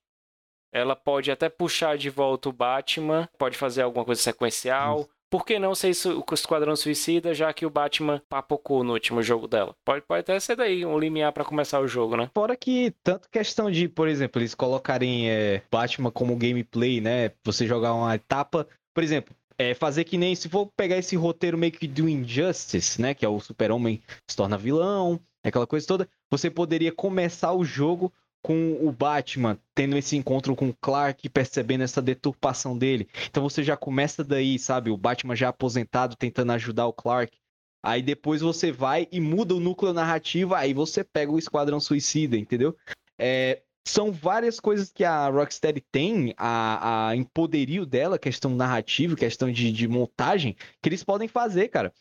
Ela 0.72 0.96
pode 0.96 1.32
até 1.32 1.50
puxar 1.50 1.98
de 1.98 2.10
volta 2.10 2.50
o 2.50 2.54
Batman, 2.54 3.28
pode 3.38 3.58
fazer 3.58 3.82
alguma 3.82 4.06
coisa 4.06 4.22
sequencial. 4.22 5.10
Por 5.30 5.46
que 5.46 5.60
não 5.60 5.76
ser 5.76 5.90
isso, 5.90 6.24
o 6.28 6.34
Esquadrão 6.34 6.76
Suicida, 6.76 7.36
já 7.36 7.54
que 7.54 7.64
o 7.64 7.70
Batman 7.70 8.22
papocou 8.28 8.84
no 8.84 8.94
último 8.94 9.22
jogo 9.22 9.48
dela? 9.48 9.76
Pode, 9.86 10.04
pode 10.08 10.22
até 10.22 10.40
ser 10.40 10.56
daí 10.56 10.84
um 10.84 10.98
limiar 10.98 11.32
para 11.32 11.46
começar 11.46 11.80
o 11.80 11.88
jogo, 11.88 12.18
né? 12.18 12.32
Fora 12.34 12.56
que, 12.56 12.96
tanto 13.04 13.30
questão 13.30 13.70
de, 13.70 13.88
por 13.88 14.08
exemplo, 14.08 14.42
eles 14.42 14.56
colocarem 14.56 15.30
é, 15.30 15.62
Batman 15.72 16.10
como 16.10 16.36
gameplay, 16.36 17.00
né? 17.00 17.32
Você 17.44 17.68
jogar 17.68 17.94
uma 17.94 18.16
etapa. 18.16 18.68
Por 18.92 19.04
exemplo, 19.04 19.36
é, 19.56 19.76
fazer 19.76 20.04
que 20.06 20.18
nem 20.18 20.34
se 20.34 20.50
for 20.50 20.72
pegar 20.76 20.98
esse 20.98 21.16
roteiro 21.16 21.60
meio 21.60 21.74
que 21.74 21.88
do 21.88 22.10
Injustice, 22.10 23.00
né? 23.00 23.14
Que 23.14 23.24
é 23.24 23.30
o 23.30 23.40
super-homem 23.40 24.02
se 24.28 24.36
torna 24.36 24.58
vilão, 24.58 25.20
aquela 25.44 25.68
coisa 25.68 25.86
toda. 25.86 26.10
Você 26.32 26.50
poderia 26.50 26.92
começar 26.92 27.54
o 27.54 27.64
jogo 27.64 28.12
com 28.42 28.78
o 28.82 28.92
Batman 28.92 29.60
tendo 29.76 29.98
esse 29.98 30.16
encontro 30.16 30.56
com 30.56 30.70
o 30.70 30.76
Clark, 30.76 31.28
percebendo 31.30 31.84
essa 31.84 32.02
deturpação 32.02 32.78
dele. 32.78 33.08
Então 33.30 33.44
você 33.44 33.64
já 33.64 33.76
começa 33.76 34.24
daí, 34.24 34.58
sabe? 34.58 34.90
O 34.90 34.98
Batman 34.98 35.36
já 35.36 35.50
aposentado 35.50 36.16
tentando 36.16 36.52
ajudar 36.54 36.88
o 36.88 36.94
Clark. 36.94 37.38
Aí 37.84 38.02
depois 38.02 38.42
você 38.42 38.72
vai 38.72 39.08
e 39.12 39.20
muda 39.20 39.56
o 39.56 39.60
núcleo 39.60 39.94
narrativo, 39.94 40.54
aí 40.54 40.74
você 40.74 41.04
pega 41.04 41.32
o 41.32 41.40
Esquadrão 41.40 41.80
Suicida, 41.80 42.38
entendeu? 42.38 42.76
É, 43.18 43.62
são 43.88 44.12
várias 44.12 44.60
coisas 44.60 44.92
que 44.92 45.04
a 45.04 45.30
Rocksteady 45.30 45.82
tem, 45.92 46.34
a, 46.38 47.10
a 47.10 47.16
em 47.16 47.24
poderio 47.24 47.86
dela, 47.86 48.20
questão 48.20 48.54
narrativa, 48.54 49.16
questão 49.16 49.52
de, 49.52 49.72
de 49.72 49.88
montagem, 49.88 50.56
que 50.82 50.90
eles 50.90 51.04
podem 51.04 51.28
fazer, 51.28 51.70
cara. 51.70 51.94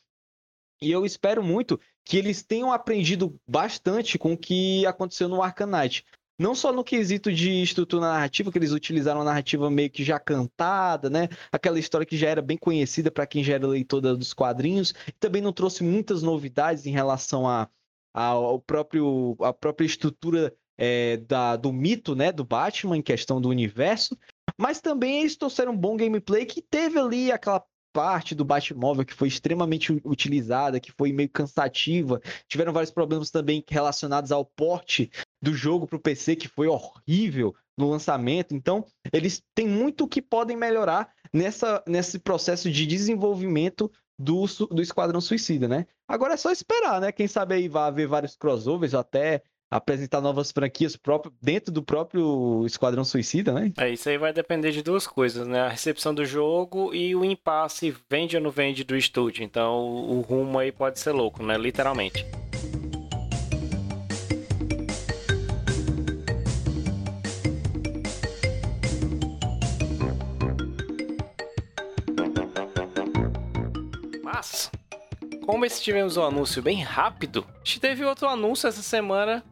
E 0.80 0.90
eu 0.90 1.04
espero 1.04 1.42
muito 1.42 1.80
que 2.04 2.16
eles 2.16 2.42
tenham 2.42 2.72
aprendido 2.72 3.38
bastante 3.46 4.18
com 4.18 4.32
o 4.32 4.38
que 4.38 4.86
aconteceu 4.86 5.28
no 5.28 5.42
Arcanite 5.42 6.04
não 6.38 6.54
só 6.54 6.72
no 6.72 6.84
quesito 6.84 7.32
de 7.32 7.62
estrutura 7.62 8.06
narrativa, 8.06 8.52
que 8.52 8.58
eles 8.58 8.72
utilizaram 8.72 9.22
a 9.22 9.24
narrativa 9.24 9.68
meio 9.68 9.90
que 9.90 10.04
já 10.04 10.20
cantada, 10.20 11.10
né? 11.10 11.28
Aquela 11.50 11.78
história 11.78 12.06
que 12.06 12.16
já 12.16 12.28
era 12.28 12.40
bem 12.40 12.56
conhecida 12.56 13.10
para 13.10 13.26
quem 13.26 13.42
já 13.42 13.54
era 13.54 13.66
leitor 13.66 14.00
dos 14.00 14.32
quadrinhos, 14.32 14.94
também 15.18 15.42
não 15.42 15.52
trouxe 15.52 15.82
muitas 15.82 16.22
novidades 16.22 16.86
em 16.86 16.92
relação 16.92 17.48
a, 17.48 17.68
a 18.14 18.24
ao 18.26 18.60
próprio, 18.60 19.36
a 19.40 19.52
própria 19.52 19.86
estrutura 19.86 20.54
é, 20.78 21.16
da, 21.16 21.56
do 21.56 21.72
mito, 21.72 22.14
né? 22.14 22.30
Do 22.30 22.44
Batman, 22.44 22.96
em 22.96 23.02
questão 23.02 23.40
do 23.40 23.48
universo. 23.48 24.16
Mas 24.56 24.80
também 24.80 25.20
eles 25.20 25.36
trouxeram 25.36 25.72
um 25.72 25.76
bom 25.76 25.96
gameplay 25.96 26.46
que 26.46 26.62
teve 26.62 26.98
ali 26.98 27.32
aquela 27.32 27.64
parte 27.92 28.34
do 28.34 28.44
Batmóvel 28.44 29.04
que 29.04 29.14
foi 29.14 29.26
extremamente 29.26 29.92
utilizada, 30.04 30.78
que 30.78 30.92
foi 30.92 31.12
meio 31.12 31.28
cansativa. 31.28 32.20
Tiveram 32.46 32.72
vários 32.72 32.92
problemas 32.92 33.30
também 33.30 33.64
relacionados 33.68 34.30
ao 34.30 34.44
porte 34.44 35.10
do 35.40 35.54
jogo 35.54 35.86
para 35.86 35.96
o 35.96 36.00
PC, 36.00 36.36
que 36.36 36.48
foi 36.48 36.66
horrível 36.66 37.54
no 37.76 37.90
lançamento. 37.90 38.54
Então, 38.54 38.84
eles 39.12 39.42
têm 39.54 39.68
muito 39.68 40.08
que 40.08 40.20
podem 40.20 40.56
melhorar 40.56 41.10
nessa, 41.32 41.82
nesse 41.86 42.18
processo 42.18 42.70
de 42.70 42.86
desenvolvimento 42.86 43.90
do, 44.18 44.44
do 44.70 44.82
Esquadrão 44.82 45.20
Suicida, 45.20 45.68
né? 45.68 45.86
Agora 46.06 46.34
é 46.34 46.36
só 46.36 46.50
esperar, 46.50 47.00
né? 47.00 47.12
Quem 47.12 47.28
sabe 47.28 47.54
aí 47.54 47.68
vai 47.68 47.84
haver 47.84 48.08
vários 48.08 48.34
crossovers, 48.34 48.94
até 48.94 49.42
apresentar 49.70 50.20
novas 50.20 50.50
franquias 50.50 50.96
próprio, 50.96 51.32
dentro 51.42 51.70
do 51.70 51.82
próprio 51.82 52.64
Esquadrão 52.66 53.04
Suicida, 53.04 53.52
né? 53.52 53.72
É, 53.78 53.90
isso 53.90 54.08
aí 54.08 54.18
vai 54.18 54.32
depender 54.32 54.72
de 54.72 54.82
duas 54.82 55.06
coisas, 55.06 55.46
né? 55.46 55.60
A 55.60 55.68
recepção 55.68 56.14
do 56.14 56.24
jogo 56.24 56.94
e 56.94 57.14
o 57.14 57.24
impasse 57.24 57.94
vende 58.10 58.36
ou 58.36 58.42
não 58.42 58.50
vende 58.50 58.82
do 58.82 58.96
estúdio. 58.96 59.44
Então 59.44 59.78
o, 59.78 60.18
o 60.18 60.20
rumo 60.22 60.58
aí 60.58 60.72
pode 60.72 60.98
ser 60.98 61.12
louco, 61.12 61.42
né? 61.42 61.56
Literalmente. 61.56 62.24
Como 75.48 75.64
esse 75.64 75.82
tivemos 75.82 76.18
um 76.18 76.22
anúncio 76.22 76.60
bem 76.60 76.82
rápido, 76.82 77.42
a 77.54 77.58
gente 77.64 77.80
teve 77.80 78.04
outro 78.04 78.28
anúncio 78.28 78.68
essa 78.68 78.82
semana 78.82 79.42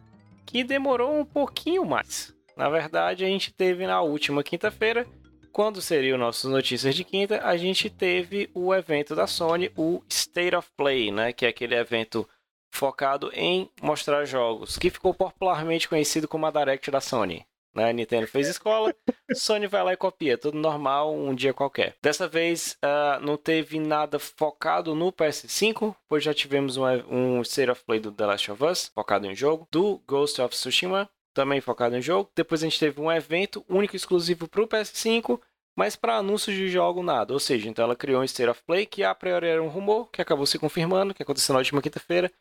que 0.45 0.63
demorou 0.63 1.19
um 1.19 1.25
pouquinho 1.25 1.87
mais. 1.87 2.35
Na 2.55 2.69
verdade, 2.69 3.25
a 3.25 3.27
gente 3.27 3.51
teve 3.51 3.87
na 3.87 4.03
última 4.03 4.43
quinta-feira, 4.43 5.07
quando 5.51 5.81
seriam 5.81 6.19
nossas 6.19 6.51
notícias 6.51 6.95
de 6.95 7.03
quinta, 7.03 7.41
a 7.43 7.57
gente 7.57 7.89
teve 7.89 8.51
o 8.53 8.75
evento 8.75 9.15
da 9.15 9.27
Sony, 9.27 9.73
o 9.75 10.03
State 10.07 10.55
of 10.55 10.69
Play, 10.77 11.11
né, 11.11 11.33
que 11.33 11.47
é 11.47 11.49
aquele 11.49 11.75
evento 11.75 12.29
focado 12.71 13.31
em 13.33 13.71
mostrar 13.81 14.27
jogos, 14.27 14.77
que 14.77 14.91
ficou 14.91 15.15
popularmente 15.15 15.89
conhecido 15.89 16.29
como 16.29 16.45
a 16.45 16.51
Direct 16.51 16.91
da 16.91 17.01
Sony. 17.01 17.43
Né? 17.77 17.91
A 17.91 17.93
Nintendo 17.93 18.27
fez 18.27 18.49
escola, 18.49 18.95
Sony 19.35 19.67
vai 19.67 19.85
lá 19.85 19.93
e 19.93 19.99
copia, 19.99 20.39
tudo 20.39 20.57
normal, 20.57 21.15
um 21.15 21.35
dia 21.35 21.53
qualquer. 21.53 21.95
Dessa 22.01 22.27
vez 22.27 22.79
uh, 22.83 23.23
não 23.23 23.37
teve 23.37 23.79
nada 23.79 24.19
focado 24.19 24.95
no 24.95 25.13
PS5, 25.13 25.95
pois 26.09 26.25
já 26.25 26.33
tivemos 26.33 26.79
um, 26.79 26.85
um 27.11 27.43
State 27.43 27.71
of 27.71 27.85
Play 27.85 28.01
do 28.01 28.11
The 28.11 28.25
Last 28.25 28.51
of 28.51 28.65
Us, 28.65 28.91
focado 28.95 29.27
em 29.27 29.37
jogo, 29.37 29.69
do 29.71 30.01
Ghost 30.09 30.41
of 30.41 30.55
Tsushima, 30.55 31.07
também 31.35 31.61
focado 31.61 31.95
em 31.95 32.01
jogo. 32.01 32.31
Depois 32.35 32.63
a 32.63 32.67
gente 32.67 32.81
teve 32.81 32.99
um 32.99 33.13
evento 33.13 33.63
único 33.69 33.95
e 33.95 33.99
exclusivo 33.99 34.49
para 34.49 34.63
o 34.63 34.67
PS5, 34.67 35.39
mas 35.77 35.95
para 35.95 36.17
anúncios 36.17 36.57
de 36.57 36.71
jogo 36.71 37.03
nada. 37.03 37.35
Ou 37.35 37.39
seja, 37.39 37.69
então 37.69 37.85
ela 37.85 37.95
criou 37.95 38.23
um 38.23 38.25
State 38.25 38.49
of 38.49 38.63
Play 38.63 38.87
que 38.87 39.05
a 39.05 39.15
priori 39.15 39.49
era 39.49 39.63
um 39.63 39.69
rumor, 39.69 40.09
que 40.11 40.23
acabou 40.23 40.47
se 40.47 40.59
confirmando, 40.59 41.13
que 41.13 41.23
aconteceu 41.23 41.53
na 41.53 41.59
última 41.59 41.83
quinta-feira, 41.83 42.33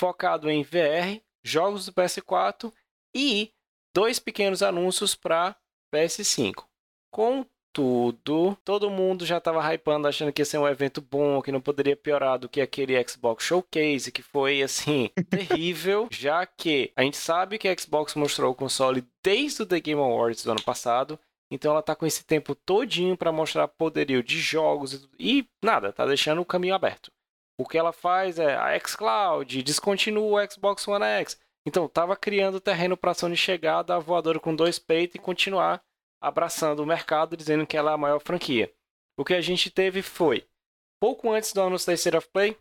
focado 0.00 0.48
em 0.48 0.62
VR, 0.62 1.20
jogos 1.42 1.86
do 1.86 1.92
PS4 1.92 2.72
e 3.12 3.50
dois 3.96 4.18
pequenos 4.18 4.62
anúncios 4.62 5.14
para 5.14 5.56
PS5. 5.90 6.64
Com 7.10 7.46
tudo. 7.72 8.54
Todo 8.62 8.90
mundo 8.90 9.24
já 9.24 9.40
tava 9.40 9.62
hypando, 9.72 10.06
achando 10.06 10.30
que 10.34 10.42
ia 10.42 10.46
ser 10.46 10.58
um 10.58 10.68
evento 10.68 11.00
bom, 11.00 11.40
que 11.40 11.50
não 11.50 11.62
poderia 11.62 11.96
piorar 11.96 12.38
do 12.38 12.46
que 12.48 12.60
aquele 12.60 13.02
Xbox 13.08 13.44
Showcase, 13.44 14.12
que 14.12 14.20
foi, 14.22 14.62
assim, 14.62 15.08
terrível. 15.30 16.08
Já 16.10 16.44
que 16.44 16.92
a 16.94 17.02
gente 17.02 17.16
sabe 17.16 17.56
que 17.56 17.68
a 17.68 17.74
Xbox 17.76 18.14
mostrou 18.14 18.52
o 18.52 18.54
console 18.54 19.02
desde 19.24 19.62
o 19.62 19.66
The 19.66 19.80
Game 19.80 20.00
Awards 20.00 20.44
do 20.44 20.50
ano 20.50 20.62
passado. 20.62 21.18
Então 21.50 21.70
ela 21.70 21.82
tá 21.82 21.94
com 21.94 22.04
esse 22.04 22.22
tempo 22.22 22.54
todinho 22.54 23.16
para 23.16 23.32
mostrar 23.32 23.66
poderio 23.66 24.22
de 24.22 24.38
jogos 24.38 25.08
e, 25.18 25.38
e 25.38 25.48
nada, 25.64 25.92
tá 25.92 26.04
deixando 26.04 26.42
o 26.42 26.46
caminho 26.46 26.74
aberto. 26.74 27.10
O 27.58 27.66
que 27.66 27.78
ela 27.78 27.92
faz 27.92 28.38
é 28.38 28.56
a 28.56 28.78
xCloud, 28.78 29.62
descontinua 29.62 30.42
o 30.42 30.50
Xbox 30.50 30.86
One 30.86 31.04
X. 31.04 31.38
Então 31.66 31.88
tava 31.88 32.14
criando 32.16 32.60
terreno 32.60 32.96
para 32.96 33.10
a 33.10 33.14
Sony 33.14 33.36
chegar, 33.36 33.82
dar 33.82 33.98
voadora 33.98 34.38
com 34.38 34.54
dois 34.54 34.78
peitos 34.78 35.16
e 35.16 35.18
continuar 35.18 35.82
abraçando 36.20 36.80
o 36.80 36.86
mercado, 36.86 37.36
dizendo 37.36 37.66
que 37.66 37.76
ela 37.76 37.90
é 37.90 37.94
a 37.94 37.98
maior 37.98 38.20
franquia. 38.20 38.72
O 39.16 39.24
que 39.24 39.34
a 39.34 39.40
gente 39.40 39.68
teve 39.68 40.00
foi, 40.00 40.46
pouco 41.00 41.30
antes 41.30 41.52
do 41.52 41.60
anúncio 41.60 41.88
da 41.88 41.94
State 41.94 42.16
of 42.16 42.28
Play, 42.28 42.56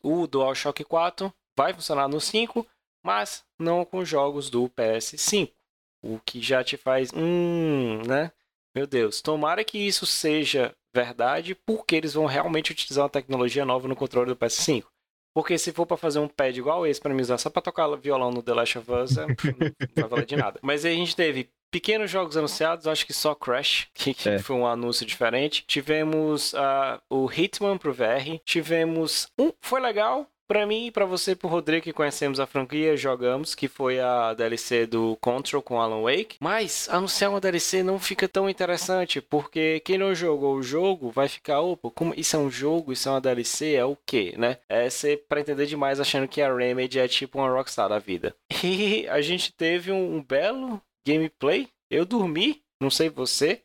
o 0.00 0.26
DualShock 0.28 0.84
4 0.84 1.34
vai 1.56 1.74
funcionar 1.74 2.08
no 2.08 2.20
5, 2.20 2.64
mas 3.04 3.44
não 3.58 3.84
com 3.84 4.04
jogos 4.04 4.48
do 4.48 4.68
PS5. 4.70 5.52
O 6.00 6.18
que 6.20 6.40
já 6.40 6.62
te 6.62 6.76
faz, 6.76 7.10
hum, 7.12 8.02
né? 8.06 8.32
Meu 8.74 8.86
Deus, 8.86 9.20
tomara 9.20 9.64
que 9.64 9.78
isso 9.78 10.06
seja 10.06 10.74
verdade, 10.94 11.54
porque 11.54 11.96
eles 11.96 12.14
vão 12.14 12.26
realmente 12.26 12.72
utilizar 12.72 13.04
uma 13.04 13.10
tecnologia 13.10 13.64
nova 13.64 13.88
no 13.88 13.96
controle 13.96 14.28
do 14.28 14.36
PS5. 14.36 14.91
Porque 15.34 15.56
se 15.58 15.72
for 15.72 15.86
para 15.86 15.96
fazer 15.96 16.18
um 16.18 16.28
pad 16.28 16.56
igual 16.56 16.86
esse 16.86 17.00
para 17.00 17.14
me 17.14 17.22
usar 17.22 17.38
só 17.38 17.48
para 17.48 17.62
tocar 17.62 17.88
violão 17.96 18.30
no 18.30 18.42
The 18.42 18.54
Last 18.54 18.78
of 18.78 18.92
Us, 18.92 19.16
é, 19.16 19.26
não 19.96 20.02
vai 20.02 20.08
valer 20.08 20.26
de 20.26 20.36
nada. 20.36 20.60
Mas 20.62 20.84
aí 20.84 20.92
a 20.92 20.96
gente 20.96 21.16
teve 21.16 21.50
pequenos 21.70 22.10
jogos 22.10 22.36
anunciados, 22.36 22.86
acho 22.86 23.06
que 23.06 23.14
só 23.14 23.34
Crash, 23.34 23.88
que, 23.94 24.12
que 24.12 24.28
é. 24.28 24.38
foi 24.38 24.54
um 24.54 24.66
anúncio 24.66 25.06
diferente. 25.06 25.64
Tivemos 25.66 26.52
uh, 26.52 27.00
o 27.08 27.28
Hitman 27.32 27.78
pro 27.78 27.92
VR. 27.92 28.38
Tivemos 28.44 29.26
um, 29.38 29.50
foi 29.60 29.80
legal, 29.80 30.28
para 30.52 30.66
mim 30.66 30.88
e 30.88 30.90
para 30.90 31.06
você, 31.06 31.34
pro 31.34 31.48
Rodrigo, 31.48 31.84
que 31.84 31.94
conhecemos 31.94 32.38
a 32.38 32.46
franquia, 32.46 32.94
jogamos, 32.94 33.54
que 33.54 33.68
foi 33.68 33.98
a 33.98 34.34
DLC 34.34 34.86
do 34.86 35.16
Control 35.16 35.62
com 35.62 35.80
Alan 35.80 36.02
Wake. 36.02 36.36
Mas 36.40 36.90
anunciar 36.90 37.30
uma 37.30 37.40
DLC 37.40 37.82
não 37.82 37.98
fica 37.98 38.28
tão 38.28 38.50
interessante, 38.50 39.18
porque 39.18 39.80
quem 39.80 39.96
não 39.96 40.14
jogou 40.14 40.56
o 40.56 40.62
jogo 40.62 41.10
vai 41.10 41.26
ficar, 41.26 41.62
opa, 41.62 41.90
como 41.92 42.12
isso 42.14 42.36
é 42.36 42.38
um 42.38 42.50
jogo, 42.50 42.92
isso 42.92 43.08
é 43.08 43.12
uma 43.12 43.20
DLC, 43.22 43.72
é 43.72 43.84
o 43.86 43.96
quê, 44.04 44.34
né? 44.36 44.58
É 44.68 44.90
ser 44.90 45.24
pra 45.26 45.40
entender 45.40 45.64
demais 45.64 45.98
achando 45.98 46.28
que 46.28 46.42
a 46.42 46.54
Remedy 46.54 46.98
é 46.98 47.08
tipo 47.08 47.38
uma 47.38 47.48
Rockstar 47.48 47.88
da 47.88 47.98
vida. 47.98 48.36
E 48.62 49.08
a 49.08 49.22
gente 49.22 49.54
teve 49.54 49.90
um, 49.90 50.16
um 50.16 50.22
belo 50.22 50.80
gameplay. 51.06 51.66
Eu 51.90 52.04
dormi, 52.04 52.62
não 52.80 52.90
sei 52.90 53.08
você, 53.08 53.62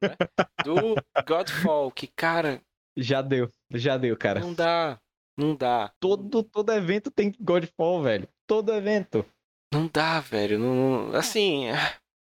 né? 0.00 0.14
do 0.64 0.94
Godfall, 1.26 1.90
que 1.90 2.06
cara. 2.06 2.60
Já 2.96 3.20
deu, 3.20 3.50
já 3.72 3.98
deu, 3.98 4.16
cara. 4.16 4.38
Não 4.38 4.54
dá. 4.54 4.98
Não 5.40 5.56
dá. 5.56 5.90
Todo, 5.98 6.42
todo 6.42 6.70
evento 6.70 7.10
tem 7.10 7.32
Godfall, 7.40 8.02
velho. 8.02 8.28
Todo 8.46 8.74
evento. 8.74 9.24
Não 9.72 9.88
dá, 9.90 10.20
velho. 10.20 10.58
Não, 10.58 11.14
assim, 11.14 11.68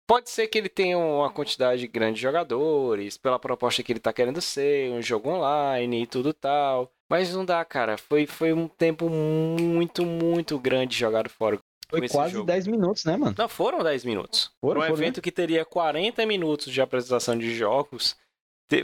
pode 0.07 0.29
ser 0.29 0.49
que 0.49 0.59
ele 0.59 0.69
tenha 0.69 0.99
uma 0.99 1.31
quantidade 1.31 1.87
grande 1.87 2.17
de 2.17 2.23
jogadores, 2.23 3.17
pela 3.17 3.39
proposta 3.39 3.83
que 3.83 3.91
ele 3.91 4.01
tá 4.01 4.13
querendo 4.13 4.43
ser, 4.43 4.91
um 4.91 5.01
jogo 5.01 5.31
online 5.31 6.03
e 6.03 6.07
tudo 6.07 6.35
tal. 6.35 6.93
Mas 7.09 7.33
não 7.33 7.45
dá, 7.45 7.65
cara. 7.65 7.97
Foi, 7.97 8.27
foi 8.27 8.53
um 8.53 8.69
tempo 8.69 9.09
muito, 9.09 10.05
muito 10.05 10.59
grande 10.59 10.95
jogado 10.95 11.31
fora. 11.31 11.59
Foi 11.89 12.07
quase 12.09 12.35
jogo. 12.35 12.47
10 12.47 12.67
minutos, 12.67 13.05
né, 13.05 13.17
mano? 13.17 13.35
Não, 13.39 13.49
foram 13.49 13.83
10 13.83 14.05
minutos. 14.05 14.51
Foram, 14.61 14.81
um 14.81 14.85
foram, 14.85 14.97
evento 14.97 15.19
né? 15.19 15.23
que 15.23 15.33
teria 15.33 15.65
40 15.65 16.27
minutos 16.27 16.71
de 16.71 16.83
apresentação 16.83 17.39
de 17.39 17.55
jogos, 17.55 18.17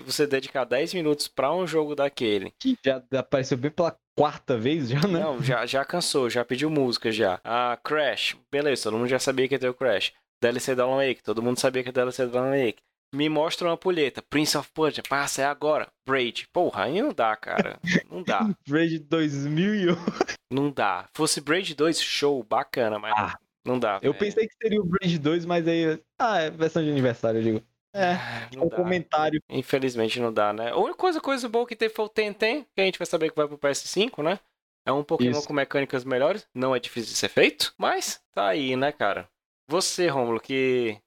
você 0.04 0.26
dedicar 0.26 0.64
10 0.64 0.94
minutos 0.94 1.28
para 1.28 1.52
um 1.52 1.66
jogo 1.66 1.94
daquele. 1.94 2.52
Que 2.58 2.76
já 2.84 3.02
apareceu 3.18 3.56
bem 3.56 3.70
pela 3.70 3.96
quarta 4.16 4.56
vez 4.56 4.88
já, 4.88 5.00
né? 5.06 5.20
Não, 5.20 5.42
já, 5.42 5.66
já 5.66 5.84
cansou, 5.84 6.30
já 6.30 6.44
pediu 6.44 6.70
música 6.70 7.10
já. 7.10 7.40
Ah, 7.44 7.78
Crash, 7.82 8.36
beleza, 8.50 8.84
todo 8.84 8.98
mundo 8.98 9.08
já 9.08 9.18
sabia 9.18 9.48
que 9.48 9.54
ia 9.54 9.58
ter 9.58 9.68
o 9.68 9.74
Crash. 9.74 10.12
DLC 10.40 10.74
da 10.74 10.84
Alan 10.84 10.96
Wake, 10.96 11.22
todo 11.22 11.42
mundo 11.42 11.58
sabia 11.58 11.82
que 11.82 11.88
ia 11.88 11.92
ter 11.92 12.00
DLC 12.00 12.26
da 12.26 12.40
Alan 12.40 12.50
Wake. 12.50 12.82
Me 13.14 13.28
mostra 13.28 13.68
uma 13.68 13.76
pulheta, 13.76 14.22
Prince 14.22 14.56
of 14.56 14.70
Persia, 14.72 15.02
passa, 15.06 15.42
é 15.42 15.44
agora. 15.44 15.86
Braid, 16.06 16.48
porra, 16.50 16.84
aí 16.84 17.02
não 17.02 17.12
dá, 17.12 17.36
cara, 17.36 17.78
não 18.10 18.22
dá. 18.22 18.48
Braid 18.66 19.00
2001. 19.00 19.94
Não 20.50 20.70
dá. 20.70 21.06
Fosse 21.14 21.40
Braid 21.40 21.74
2, 21.74 22.00
show, 22.00 22.42
bacana, 22.42 22.98
mas 22.98 23.12
ah, 23.14 23.38
não 23.66 23.78
dá. 23.78 24.00
Eu 24.02 24.12
véio. 24.12 24.14
pensei 24.14 24.46
que 24.46 24.54
seria 24.54 24.80
o 24.80 24.84
Braid 24.84 25.18
2, 25.18 25.44
mas 25.44 25.68
aí, 25.68 26.00
ah, 26.18 26.40
é 26.40 26.50
versão 26.50 26.82
de 26.82 26.90
aniversário, 26.90 27.40
eu 27.40 27.44
digo. 27.44 27.62
É, 27.94 28.14
um 28.56 28.68
dá. 28.68 28.76
comentário. 28.76 29.42
Infelizmente 29.48 30.18
não 30.20 30.32
dá, 30.32 30.52
né? 30.52 30.70
A 30.70 30.76
única 30.76 30.96
coisa, 30.96 31.20
coisa 31.20 31.48
boa 31.48 31.66
que 31.66 31.76
teve 31.76 31.94
foi 31.94 32.04
o 32.06 32.08
Tenten, 32.08 32.64
que 32.74 32.80
a 32.80 32.84
gente 32.84 32.98
vai 32.98 33.06
saber 33.06 33.30
que 33.30 33.36
vai 33.36 33.46
pro 33.46 33.58
PS5, 33.58 34.22
né? 34.22 34.38
É 34.84 34.92
um 34.92 35.04
Pokémon 35.04 35.38
Isso. 35.38 35.46
com 35.46 35.52
mecânicas 35.52 36.04
melhores, 36.04 36.48
não 36.54 36.74
é 36.74 36.80
difícil 36.80 37.12
de 37.12 37.18
ser 37.18 37.28
feito, 37.28 37.72
mas 37.78 38.20
tá 38.32 38.48
aí, 38.48 38.74
né, 38.74 38.90
cara? 38.90 39.28
Você, 39.68 40.08
Romulo, 40.08 40.40
que 40.40 41.00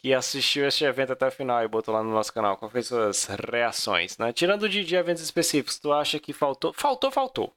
que 0.00 0.14
assistiu 0.14 0.66
este 0.66 0.84
evento 0.84 1.12
até 1.12 1.26
o 1.26 1.30
final 1.30 1.62
e 1.64 1.68
botou 1.68 1.92
lá 1.92 2.04
no 2.04 2.12
nosso 2.12 2.32
canal, 2.32 2.56
quais 2.56 2.88
foram 2.88 3.12
suas 3.12 3.24
reações, 3.24 4.16
né? 4.16 4.32
Tirando 4.32 4.68
de, 4.68 4.84
de 4.84 4.94
eventos 4.94 5.22
específicos, 5.22 5.78
tu 5.78 5.92
acha 5.92 6.20
que 6.20 6.32
faltou? 6.32 6.72
Faltou, 6.72 7.10
faltou. 7.10 7.52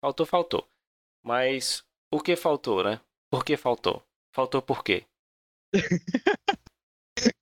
Faltou, 0.00 0.26
faltou. 0.26 0.68
Mas 1.24 1.84
o 2.12 2.20
que 2.20 2.34
faltou, 2.34 2.82
né? 2.82 3.00
Por 3.30 3.44
que 3.44 3.56
faltou? 3.56 4.02
Faltou 4.34 4.60
por 4.60 4.82
quê? 4.82 5.04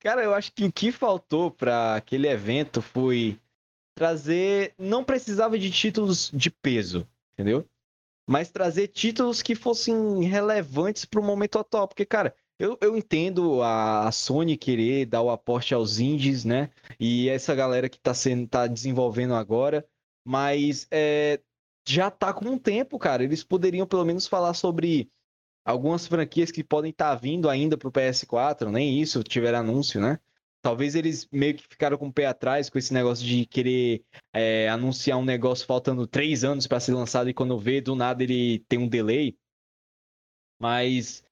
Cara, 0.00 0.22
eu 0.22 0.34
acho 0.34 0.52
que 0.52 0.64
o 0.64 0.72
que 0.72 0.92
faltou 0.92 1.50
para 1.50 1.96
aquele 1.96 2.28
evento 2.28 2.80
foi 2.82 3.38
trazer. 3.94 4.74
Não 4.78 5.04
precisava 5.04 5.58
de 5.58 5.70
títulos 5.70 6.30
de 6.32 6.50
peso, 6.50 7.08
entendeu? 7.32 7.66
Mas 8.26 8.50
trazer 8.50 8.88
títulos 8.88 9.42
que 9.42 9.54
fossem 9.54 10.22
relevantes 10.24 11.04
para 11.04 11.20
o 11.20 11.24
momento 11.24 11.58
atual. 11.58 11.86
Porque, 11.88 12.04
cara, 12.04 12.34
eu, 12.58 12.78
eu 12.80 12.96
entendo 12.96 13.62
a, 13.62 14.10
Sony 14.12 14.56
querer 14.56 15.06
dar 15.06 15.22
o 15.22 15.30
aporte 15.30 15.74
aos 15.74 15.98
indies, 15.98 16.44
né? 16.44 16.70
E 16.98 17.28
essa 17.28 17.54
galera 17.54 17.88
que 17.88 17.98
tá, 17.98 18.14
sendo, 18.14 18.46
tá 18.46 18.66
desenvolvendo 18.66 19.34
agora. 19.34 19.86
Mas 20.24 20.86
é, 20.90 21.40
já 21.86 22.10
tá 22.10 22.32
com 22.32 22.46
um 22.46 22.58
tempo, 22.58 22.98
cara. 22.98 23.22
Eles 23.24 23.44
poderiam 23.44 23.86
pelo 23.86 24.04
menos 24.04 24.26
falar 24.26 24.54
sobre 24.54 25.10
algumas 25.64 26.06
franquias 26.06 26.50
que 26.50 26.62
podem 26.62 26.90
estar 26.90 27.10
tá 27.10 27.14
vindo 27.14 27.48
ainda 27.48 27.76
para 27.76 27.88
o 27.88 27.92
PS4, 27.92 28.70
nem 28.70 29.00
isso 29.00 29.22
tiver 29.22 29.54
anúncio, 29.54 30.00
né? 30.00 30.18
Talvez 30.60 30.94
eles 30.94 31.28
meio 31.30 31.54
que 31.54 31.66
ficaram 31.68 31.98
com 31.98 32.08
o 32.08 32.12
pé 32.12 32.26
atrás 32.26 32.70
com 32.70 32.78
esse 32.78 32.92
negócio 32.92 33.24
de 33.26 33.44
querer 33.44 34.02
é, 34.32 34.68
anunciar 34.68 35.18
um 35.18 35.24
negócio 35.24 35.66
faltando 35.66 36.06
três 36.06 36.42
anos 36.42 36.66
para 36.66 36.80
ser 36.80 36.94
lançado 36.94 37.28
e 37.28 37.34
quando 37.34 37.58
vê, 37.58 37.80
do 37.80 37.94
nada 37.94 38.22
ele 38.22 38.60
tem 38.60 38.78
um 38.78 38.88
delay. 38.88 39.36
Mas 40.58 41.22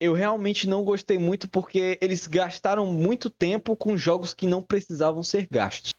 eu 0.00 0.12
realmente 0.12 0.66
não 0.66 0.82
gostei 0.82 1.18
muito 1.18 1.48
porque 1.48 1.98
eles 2.00 2.26
gastaram 2.26 2.86
muito 2.86 3.30
tempo 3.30 3.76
com 3.76 3.96
jogos 3.96 4.34
que 4.34 4.46
não 4.46 4.62
precisavam 4.62 5.22
ser 5.22 5.46
gastos. 5.48 5.92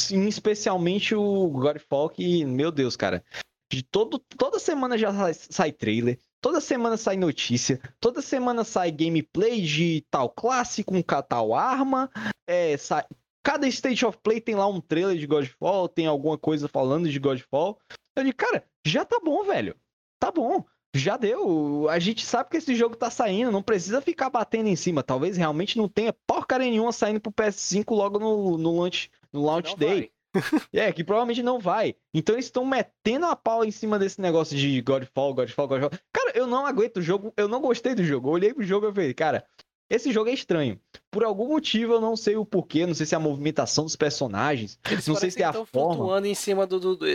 Sim, 0.00 0.28
especialmente 0.28 1.14
o 1.14 1.48
Godfall, 1.48 2.10
que, 2.10 2.44
meu 2.44 2.70
Deus, 2.70 2.94
cara. 2.94 3.24
De 3.72 3.82
todo, 3.82 4.18
toda 4.18 4.60
semana 4.60 4.96
já 4.96 5.12
sai, 5.12 5.34
sai 5.34 5.72
trailer, 5.72 6.20
Toda 6.46 6.60
semana 6.60 6.96
sai 6.96 7.16
notícia, 7.16 7.80
toda 7.98 8.22
semana 8.22 8.62
sai 8.62 8.92
gameplay 8.92 9.60
de 9.62 10.06
tal 10.08 10.30
classe 10.30 10.84
com 10.84 11.02
tal 11.02 11.52
arma. 11.52 12.08
É, 12.46 12.76
sai... 12.76 13.04
Cada 13.42 13.66
State 13.66 14.06
of 14.06 14.16
Play 14.22 14.40
tem 14.40 14.54
lá 14.54 14.64
um 14.68 14.80
trailer 14.80 15.18
de 15.18 15.26
Godfall, 15.26 15.88
tem 15.88 16.06
alguma 16.06 16.38
coisa 16.38 16.68
falando 16.68 17.10
de 17.10 17.18
Godfall. 17.18 17.80
Eu 18.14 18.22
digo, 18.22 18.36
cara, 18.36 18.64
já 18.86 19.04
tá 19.04 19.18
bom, 19.18 19.42
velho. 19.42 19.74
Tá 20.20 20.30
bom. 20.30 20.64
Já 20.94 21.16
deu. 21.16 21.88
A 21.88 21.98
gente 21.98 22.24
sabe 22.24 22.48
que 22.48 22.58
esse 22.58 22.76
jogo 22.76 22.94
tá 22.94 23.10
saindo, 23.10 23.50
não 23.50 23.60
precisa 23.60 24.00
ficar 24.00 24.30
batendo 24.30 24.68
em 24.68 24.76
cima. 24.76 25.02
Talvez 25.02 25.36
realmente 25.36 25.76
não 25.76 25.88
tenha 25.88 26.14
porcaria 26.28 26.70
nenhuma 26.70 26.92
saindo 26.92 27.20
pro 27.20 27.32
PS5 27.32 27.90
logo 27.90 28.20
no, 28.20 28.56
no 28.56 28.76
launch, 28.76 29.10
no 29.32 29.42
launch 29.42 29.70
não 29.70 29.78
day. 29.78 29.88
Vai. 29.88 30.10
é, 30.72 30.92
que 30.92 31.04
provavelmente 31.04 31.42
não 31.42 31.58
vai. 31.58 31.94
Então 32.14 32.34
eles 32.34 32.46
estão 32.46 32.64
metendo 32.64 33.26
a 33.26 33.36
pau 33.36 33.64
em 33.64 33.70
cima 33.70 33.98
desse 33.98 34.20
negócio 34.20 34.56
de 34.56 34.80
Godfall, 34.80 35.34
Godfall, 35.34 35.68
Godfall. 35.68 35.90
Cara, 36.12 36.32
eu 36.34 36.46
não 36.46 36.66
aguento 36.66 36.98
o 36.98 37.02
jogo, 37.02 37.32
eu 37.36 37.48
não 37.48 37.60
gostei 37.60 37.94
do 37.94 38.04
jogo. 38.04 38.28
Eu 38.28 38.32
olhei 38.32 38.54
pro 38.54 38.64
jogo 38.64 38.88
e 38.88 38.92
falei, 38.92 39.14
cara, 39.14 39.44
esse 39.88 40.12
jogo 40.12 40.30
é 40.30 40.32
estranho. 40.32 40.80
Por 41.10 41.24
algum 41.24 41.48
motivo 41.48 41.94
eu 41.94 42.00
não 42.00 42.16
sei 42.16 42.36
o 42.36 42.44
porquê, 42.44 42.86
não 42.86 42.94
sei 42.94 43.06
se 43.06 43.14
é 43.14 43.18
a 43.18 43.20
movimentação 43.20 43.84
dos 43.84 43.96
personagens, 43.96 44.78
Eles 44.90 45.06
não 45.06 45.14
sei 45.14 45.30
se 45.30 45.42
é 45.42 45.46
a 45.46 45.52
forma. 45.52 45.94
flutuando 45.94 46.26
em 46.26 46.34
cima 46.34 46.66
do, 46.66 46.80
do, 46.80 46.96
do... 46.96 47.06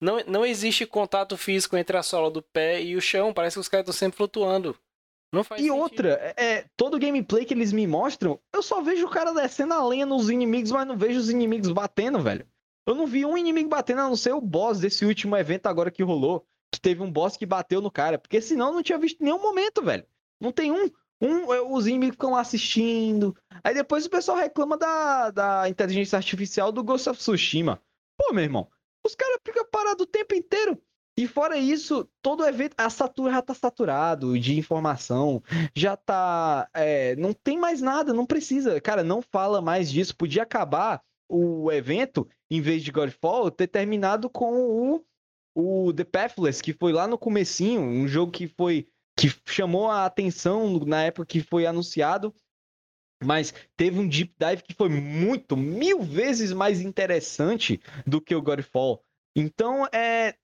Não, 0.00 0.18
não 0.26 0.44
existe 0.44 0.86
contato 0.86 1.36
físico 1.36 1.76
entre 1.76 1.96
a 1.96 2.02
sola 2.02 2.30
do 2.30 2.42
pé 2.42 2.82
e 2.82 2.96
o 2.96 3.00
chão. 3.00 3.32
Parece 3.32 3.56
que 3.56 3.60
os 3.60 3.68
caras 3.68 3.84
estão 3.84 3.98
sempre 3.98 4.16
flutuando. 4.16 4.76
Não 5.32 5.42
faz 5.42 5.60
e 5.60 5.64
sentido. 5.64 5.80
outra, 5.80 6.34
é, 6.36 6.64
todo 6.76 6.98
gameplay 6.98 7.44
que 7.44 7.52
eles 7.52 7.72
me 7.72 7.86
mostram, 7.86 8.38
eu 8.52 8.62
só 8.62 8.80
vejo 8.80 9.06
o 9.06 9.10
cara 9.10 9.32
descendo 9.32 9.74
a 9.74 9.84
lenha 9.84 10.06
nos 10.06 10.30
inimigos, 10.30 10.70
mas 10.70 10.86
não 10.86 10.96
vejo 10.96 11.18
os 11.18 11.28
inimigos 11.28 11.72
batendo, 11.72 12.20
velho. 12.20 12.46
Eu 12.86 12.94
não 12.94 13.06
vi 13.06 13.24
um 13.24 13.36
inimigo 13.36 13.68
batendo, 13.68 14.00
a 14.00 14.08
não 14.08 14.16
ser 14.16 14.32
o 14.32 14.40
boss 14.40 14.80
desse 14.80 15.04
último 15.04 15.36
evento 15.36 15.66
agora 15.66 15.90
que 15.90 16.02
rolou. 16.02 16.46
Que 16.72 16.80
teve 16.80 17.02
um 17.02 17.10
boss 17.10 17.36
que 17.36 17.46
bateu 17.46 17.80
no 17.80 17.90
cara. 17.90 18.18
Porque 18.18 18.40
senão 18.40 18.68
eu 18.68 18.74
não 18.74 18.82
tinha 18.82 18.98
visto 18.98 19.22
nenhum 19.22 19.40
momento, 19.40 19.82
velho. 19.82 20.04
Não 20.40 20.52
tem 20.52 20.70
um. 20.70 20.90
Um, 21.20 21.54
é, 21.54 21.60
os 21.62 21.86
inimigos 21.86 22.16
ficam 22.16 22.36
assistindo. 22.36 23.34
Aí 23.62 23.72
depois 23.72 24.04
o 24.04 24.10
pessoal 24.10 24.36
reclama 24.36 24.76
da, 24.76 25.30
da 25.30 25.68
inteligência 25.68 26.16
artificial 26.16 26.70
do 26.72 26.82
Ghost 26.82 27.08
of 27.08 27.18
Tsushima. 27.18 27.80
Pô, 28.18 28.32
meu 28.34 28.44
irmão, 28.44 28.68
os 29.04 29.14
caras 29.14 29.38
ficam 29.44 29.64
parados 29.70 30.02
o 30.02 30.06
tempo 30.06 30.34
inteiro. 30.34 30.78
E 31.16 31.28
fora 31.28 31.56
isso, 31.56 32.08
todo 32.20 32.42
o 32.42 32.46
evento, 32.46 32.74
a 32.76 32.90
satura 32.90 33.32
já 33.32 33.40
tá 33.40 33.54
saturado 33.54 34.36
de 34.38 34.58
informação, 34.58 35.40
já 35.74 35.96
tá. 35.96 36.68
É, 36.74 37.14
não 37.14 37.32
tem 37.32 37.56
mais 37.56 37.80
nada, 37.80 38.12
não 38.12 38.26
precisa. 38.26 38.80
Cara, 38.80 39.04
não 39.04 39.22
fala 39.22 39.62
mais 39.62 39.90
disso. 39.90 40.16
Podia 40.16 40.42
acabar 40.42 41.00
o 41.28 41.70
evento, 41.70 42.28
em 42.50 42.60
vez 42.60 42.82
de 42.82 42.92
Godfall, 42.92 43.50
ter 43.50 43.66
terminado 43.66 44.28
com 44.28 44.54
o, 45.54 45.86
o 45.88 45.92
The 45.92 46.04
Pathless, 46.04 46.62
que 46.62 46.72
foi 46.72 46.92
lá 46.92 47.06
no 47.06 47.18
comecinho, 47.18 47.80
um 47.80 48.06
jogo 48.06 48.32
que 48.32 48.46
foi. 48.48 48.88
que 49.18 49.28
chamou 49.46 49.90
a 49.90 50.04
atenção 50.04 50.78
na 50.80 51.04
época 51.04 51.26
que 51.26 51.40
foi 51.40 51.66
anunciado. 51.66 52.34
Mas 53.22 53.54
teve 53.76 53.98
um 53.98 54.06
deep 54.06 54.34
dive 54.38 54.62
que 54.62 54.74
foi 54.74 54.88
muito, 54.88 55.56
mil 55.56 56.02
vezes 56.02 56.52
mais 56.52 56.80
interessante 56.80 57.80
do 58.06 58.20
que 58.20 58.34
o 58.34 58.42
Godfall. 58.42 59.02
Então, 59.34 59.86
é, 59.92 60.34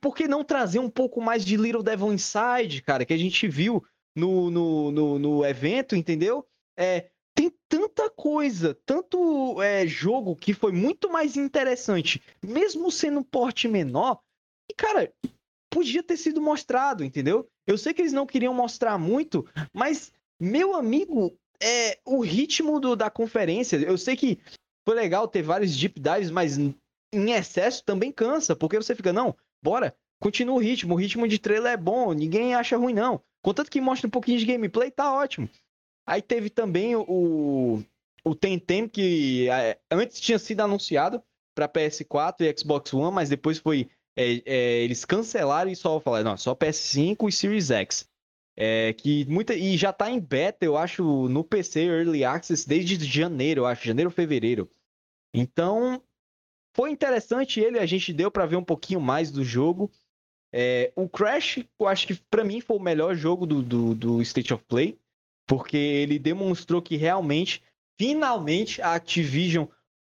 por 0.00 0.14
que 0.14 0.28
não 0.28 0.44
trazer 0.44 0.78
um 0.78 0.90
pouco 0.90 1.20
mais 1.20 1.44
de 1.44 1.56
Little 1.56 1.82
Devil 1.82 2.12
Inside, 2.12 2.82
cara, 2.82 3.04
que 3.04 3.14
a 3.14 3.18
gente 3.18 3.48
viu 3.48 3.82
no, 4.14 4.50
no, 4.50 4.90
no, 4.90 5.18
no 5.18 5.44
evento, 5.44 5.94
entendeu? 5.94 6.46
É, 6.76 7.08
tem 7.38 7.52
tanta 7.68 8.10
coisa, 8.10 8.76
tanto 8.84 9.62
é, 9.62 9.86
jogo 9.86 10.34
que 10.34 10.52
foi 10.52 10.72
muito 10.72 11.08
mais 11.08 11.36
interessante, 11.36 12.20
mesmo 12.42 12.90
sendo 12.90 13.20
um 13.20 13.22
porte 13.22 13.68
menor, 13.68 14.18
e, 14.68 14.74
cara, 14.74 15.12
podia 15.70 16.02
ter 16.02 16.16
sido 16.16 16.42
mostrado, 16.42 17.04
entendeu? 17.04 17.48
Eu 17.64 17.78
sei 17.78 17.94
que 17.94 18.02
eles 18.02 18.12
não 18.12 18.26
queriam 18.26 18.52
mostrar 18.52 18.98
muito, 18.98 19.46
mas, 19.72 20.12
meu 20.40 20.74
amigo, 20.74 21.32
é 21.62 22.00
o 22.04 22.20
ritmo 22.22 22.80
do, 22.80 22.96
da 22.96 23.08
conferência. 23.08 23.76
Eu 23.76 23.96
sei 23.96 24.16
que 24.16 24.40
foi 24.84 24.96
legal 24.96 25.28
ter 25.28 25.42
vários 25.42 25.76
deep 25.76 26.00
dives, 26.00 26.32
mas 26.32 26.58
em 26.58 26.74
excesso 27.30 27.84
também 27.84 28.10
cansa, 28.10 28.56
porque 28.56 28.76
você 28.76 28.96
fica, 28.96 29.12
não, 29.12 29.32
bora, 29.62 29.94
continua 30.20 30.56
o 30.56 30.60
ritmo, 30.60 30.94
o 30.94 30.98
ritmo 30.98 31.28
de 31.28 31.38
trailer 31.38 31.74
é 31.74 31.76
bom, 31.76 32.12
ninguém 32.12 32.56
acha 32.56 32.76
ruim 32.76 32.94
não. 32.94 33.22
Contanto 33.44 33.70
que 33.70 33.80
mostra 33.80 34.08
um 34.08 34.10
pouquinho 34.10 34.40
de 34.40 34.44
gameplay, 34.44 34.90
tá 34.90 35.14
ótimo. 35.14 35.48
Aí 36.08 36.22
teve 36.22 36.48
também 36.48 36.96
o, 36.96 37.84
o 38.24 38.34
Tentem, 38.34 38.88
que 38.88 39.46
é, 39.50 39.78
antes 39.90 40.18
tinha 40.18 40.38
sido 40.38 40.62
anunciado 40.62 41.22
para 41.54 41.68
PS4 41.68 42.40
e 42.40 42.58
Xbox 42.58 42.94
One, 42.94 43.14
mas 43.14 43.28
depois 43.28 43.58
foi. 43.58 43.90
É, 44.16 44.42
é, 44.46 44.82
eles 44.84 45.04
cancelaram 45.04 45.70
e 45.70 45.76
só 45.76 46.00
falaram, 46.00 46.30
não, 46.30 46.36
só 46.38 46.54
PS5 46.54 47.28
e 47.28 47.32
Series 47.32 47.70
X. 47.70 48.08
É, 48.56 48.94
que 48.94 49.26
muita, 49.26 49.54
e 49.54 49.76
já 49.76 49.92
tá 49.92 50.10
em 50.10 50.18
beta, 50.18 50.64
eu 50.64 50.78
acho, 50.78 51.28
no 51.28 51.44
PC 51.44 51.82
Early 51.84 52.24
Access 52.24 52.66
desde 52.66 53.04
janeiro, 53.04 53.60
eu 53.60 53.66
acho, 53.66 53.86
janeiro 53.86 54.10
fevereiro. 54.10 54.68
Então, 55.32 56.02
foi 56.74 56.90
interessante 56.90 57.60
ele, 57.60 57.78
a 57.78 57.86
gente 57.86 58.14
deu 58.14 58.30
para 58.30 58.46
ver 58.46 58.56
um 58.56 58.64
pouquinho 58.64 59.00
mais 59.00 59.30
do 59.30 59.44
jogo. 59.44 59.90
É, 60.52 60.90
o 60.96 61.06
Crash, 61.06 61.58
eu 61.78 61.86
acho 61.86 62.06
que 62.06 62.14
para 62.30 62.42
mim 62.42 62.62
foi 62.62 62.78
o 62.78 62.82
melhor 62.82 63.14
jogo 63.14 63.46
do, 63.46 63.62
do, 63.62 63.94
do, 63.94 64.22
State 64.22 64.54
of 64.54 64.64
Play, 64.64 64.98
porque 65.48 65.76
ele 65.76 66.18
demonstrou 66.18 66.80
que 66.82 66.96
realmente, 66.96 67.62
finalmente, 67.98 68.80
a 68.82 68.94
Activision 68.94 69.66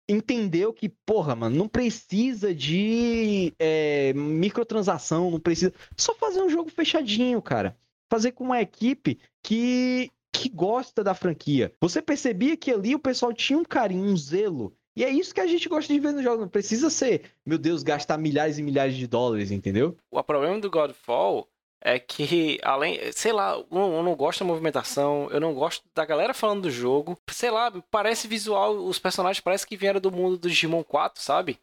entendeu 0.10 0.74
que, 0.74 0.90
porra, 0.90 1.36
mano, 1.36 1.56
não 1.56 1.68
precisa 1.68 2.54
de 2.54 3.54
é, 3.60 4.14
microtransação, 4.14 5.30
não 5.30 5.40
precisa. 5.40 5.74
Só 5.96 6.16
fazer 6.16 6.42
um 6.42 6.50
jogo 6.50 6.70
fechadinho, 6.70 7.42
cara. 7.42 7.78
Fazer 8.12 8.32
com 8.32 8.46
uma 8.46 8.62
equipe 8.62 9.20
que, 9.44 10.10
que 10.34 10.50
gosta 10.50 11.04
da 11.04 11.14
franquia. 11.14 11.72
Você 11.80 12.02
percebia 12.02 12.58
que 12.58 12.72
ali 12.72 12.96
o 12.96 13.00
pessoal 13.00 13.32
tinha 13.32 13.60
um 13.60 13.66
carinho, 13.66 14.06
um 14.06 14.18
zelo 14.18 14.74
e 14.98 15.04
é 15.04 15.12
isso 15.12 15.32
que 15.32 15.40
a 15.40 15.46
gente 15.46 15.70
gosta 15.70 15.94
de 15.94 16.00
ver 16.00 16.12
no 16.12 16.24
jogo. 16.24 16.42
Não 16.42 16.50
precisa 16.50 16.90
ser, 16.90 17.22
meu 17.46 17.60
Deus, 17.60 17.84
gastar 17.84 18.18
milhares 18.18 18.58
e 18.58 18.64
milhares 18.64 18.96
de 18.96 19.06
dólares, 19.06 19.52
entendeu? 19.52 19.96
O 20.10 20.24
problema 20.24 20.60
do 20.60 20.72
Godfall 20.72 21.48
é 21.82 22.00
que, 22.00 22.60
além, 22.64 23.00
sei 23.12 23.32
lá, 23.32 23.54
eu 23.54 24.04
não 24.04 24.16
gosto 24.16 24.40
da 24.40 24.46
movimentação, 24.46 25.30
eu 25.32 25.40
não 25.40 25.54
gosto 25.54 25.84
da 25.94 26.06
galera 26.06 26.34
falando 26.34 26.64
do 26.64 26.72
jogo. 26.72 27.18
Sei 27.30 27.52
lá, 27.52 27.72
parece 27.92 28.28
visual, 28.28 28.76
os 28.76 29.00
personagens 29.00 29.42
parecem 29.42 29.68
que 29.68 29.78
vieram 29.78 30.00
do 30.00 30.12
mundo 30.12 30.38
do 30.38 30.50
Digimon 30.50 30.84
4, 30.84 31.22
sabe? 31.22 31.60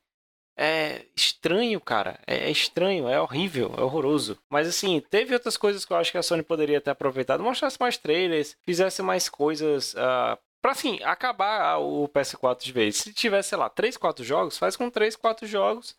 É 0.57 1.07
estranho, 1.17 1.81
cara. 1.81 2.19
É, 2.27 2.47
é 2.47 2.51
estranho, 2.51 3.09
é 3.09 3.21
horrível, 3.21 3.75
é 3.77 3.83
horroroso. 3.83 4.39
Mas 4.49 4.69
assim, 4.69 5.03
teve 5.11 5.35
outras 5.35 5.57
coisas 5.57 5.85
que 5.85 5.93
eu 5.93 5.97
acho 5.97 6.13
que 6.13 6.19
a 6.19 6.23
Sony 6.23 6.43
poderia 6.43 6.81
ter 6.81 6.91
aproveitado. 6.91 7.43
Mostrasse 7.43 7.77
mais 7.81 7.99
trailers, 7.99 8.57
fizesse 8.65 9.03
mais 9.03 9.29
coisas 9.29 9.95
uh, 9.95 10.39
Pra 10.65 10.73
assim, 10.73 10.99
acabar 11.03 11.77
o 11.77 12.09
PS4 12.09 12.65
de 12.65 12.73
vez. 12.73 12.97
Se 12.97 13.13
tivesse, 13.13 13.51
sei 13.51 13.59
lá, 13.59 13.69
3, 13.69 13.99
4 13.99 14.25
jogos, 14.25 14.57
faz 14.57 14.75
com 14.77 14.89
3, 14.89 15.15
4 15.15 15.47
jogos, 15.47 15.95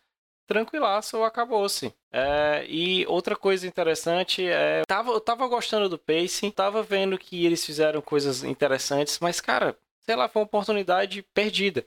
tranquilaço, 0.46 1.22
acabou-se. 1.22 1.92
É, 2.12 2.64
e 2.68 3.06
outra 3.06 3.36
coisa 3.36 3.66
interessante 3.66 4.46
é. 4.46 4.82
Tava, 4.86 5.12
eu 5.12 5.20
tava 5.20 5.46
gostando 5.46 5.88
do 5.88 5.98
pacing, 5.98 6.50
tava 6.50 6.82
vendo 6.82 7.18
que 7.18 7.44
eles 7.44 7.64
fizeram 7.64 8.00
coisas 8.00 8.42
interessantes, 8.42 9.18
mas, 9.20 9.40
cara, 9.40 9.76
sei 10.02 10.16
lá, 10.16 10.28
foi 10.28 10.40
uma 10.40 10.46
oportunidade 10.46 11.22
perdida 11.34 11.84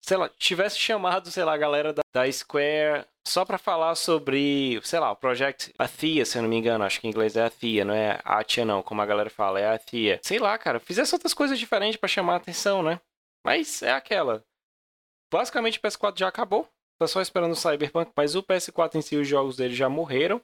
sei 0.00 0.16
lá, 0.16 0.28
tivesse 0.28 0.78
chamado, 0.78 1.30
sei 1.30 1.44
lá, 1.44 1.54
a 1.54 1.58
galera 1.58 1.92
da, 1.92 2.02
da 2.12 2.30
Square 2.30 3.04
só 3.26 3.44
para 3.44 3.58
falar 3.58 3.94
sobre, 3.94 4.80
sei 4.82 4.98
lá, 4.98 5.12
o 5.12 5.16
Project 5.16 5.72
Athia, 5.78 6.24
se 6.24 6.38
eu 6.38 6.42
não 6.42 6.48
me 6.48 6.56
engano, 6.56 6.84
acho 6.84 7.00
que 7.00 7.06
em 7.06 7.10
inglês 7.10 7.36
é 7.36 7.44
Athia, 7.44 7.84
não 7.84 7.94
é 7.94 8.18
Atia 8.24 8.64
não, 8.64 8.82
como 8.82 9.02
a 9.02 9.06
galera 9.06 9.30
fala, 9.30 9.60
é 9.60 9.68
Athia. 9.68 10.18
Sei 10.22 10.38
lá, 10.38 10.56
cara, 10.58 10.80
fizesse 10.80 11.14
outras 11.14 11.34
coisas 11.34 11.58
diferentes 11.58 11.96
para 11.96 12.08
chamar 12.08 12.34
a 12.34 12.36
atenção, 12.36 12.82
né? 12.82 13.00
Mas 13.44 13.82
é 13.82 13.92
aquela. 13.92 14.44
Basicamente 15.30 15.78
o 15.78 15.82
PS4 15.82 16.18
já 16.18 16.28
acabou, 16.28 16.68
tá 17.00 17.06
só 17.06 17.22
esperando 17.22 17.52
o 17.52 17.56
Cyberpunk, 17.56 18.12
mas 18.14 18.34
o 18.34 18.42
PS4 18.42 18.96
em 18.96 19.00
si, 19.00 19.16
os 19.16 19.26
jogos 19.26 19.56
dele 19.56 19.74
já 19.74 19.88
morreram, 19.88 20.40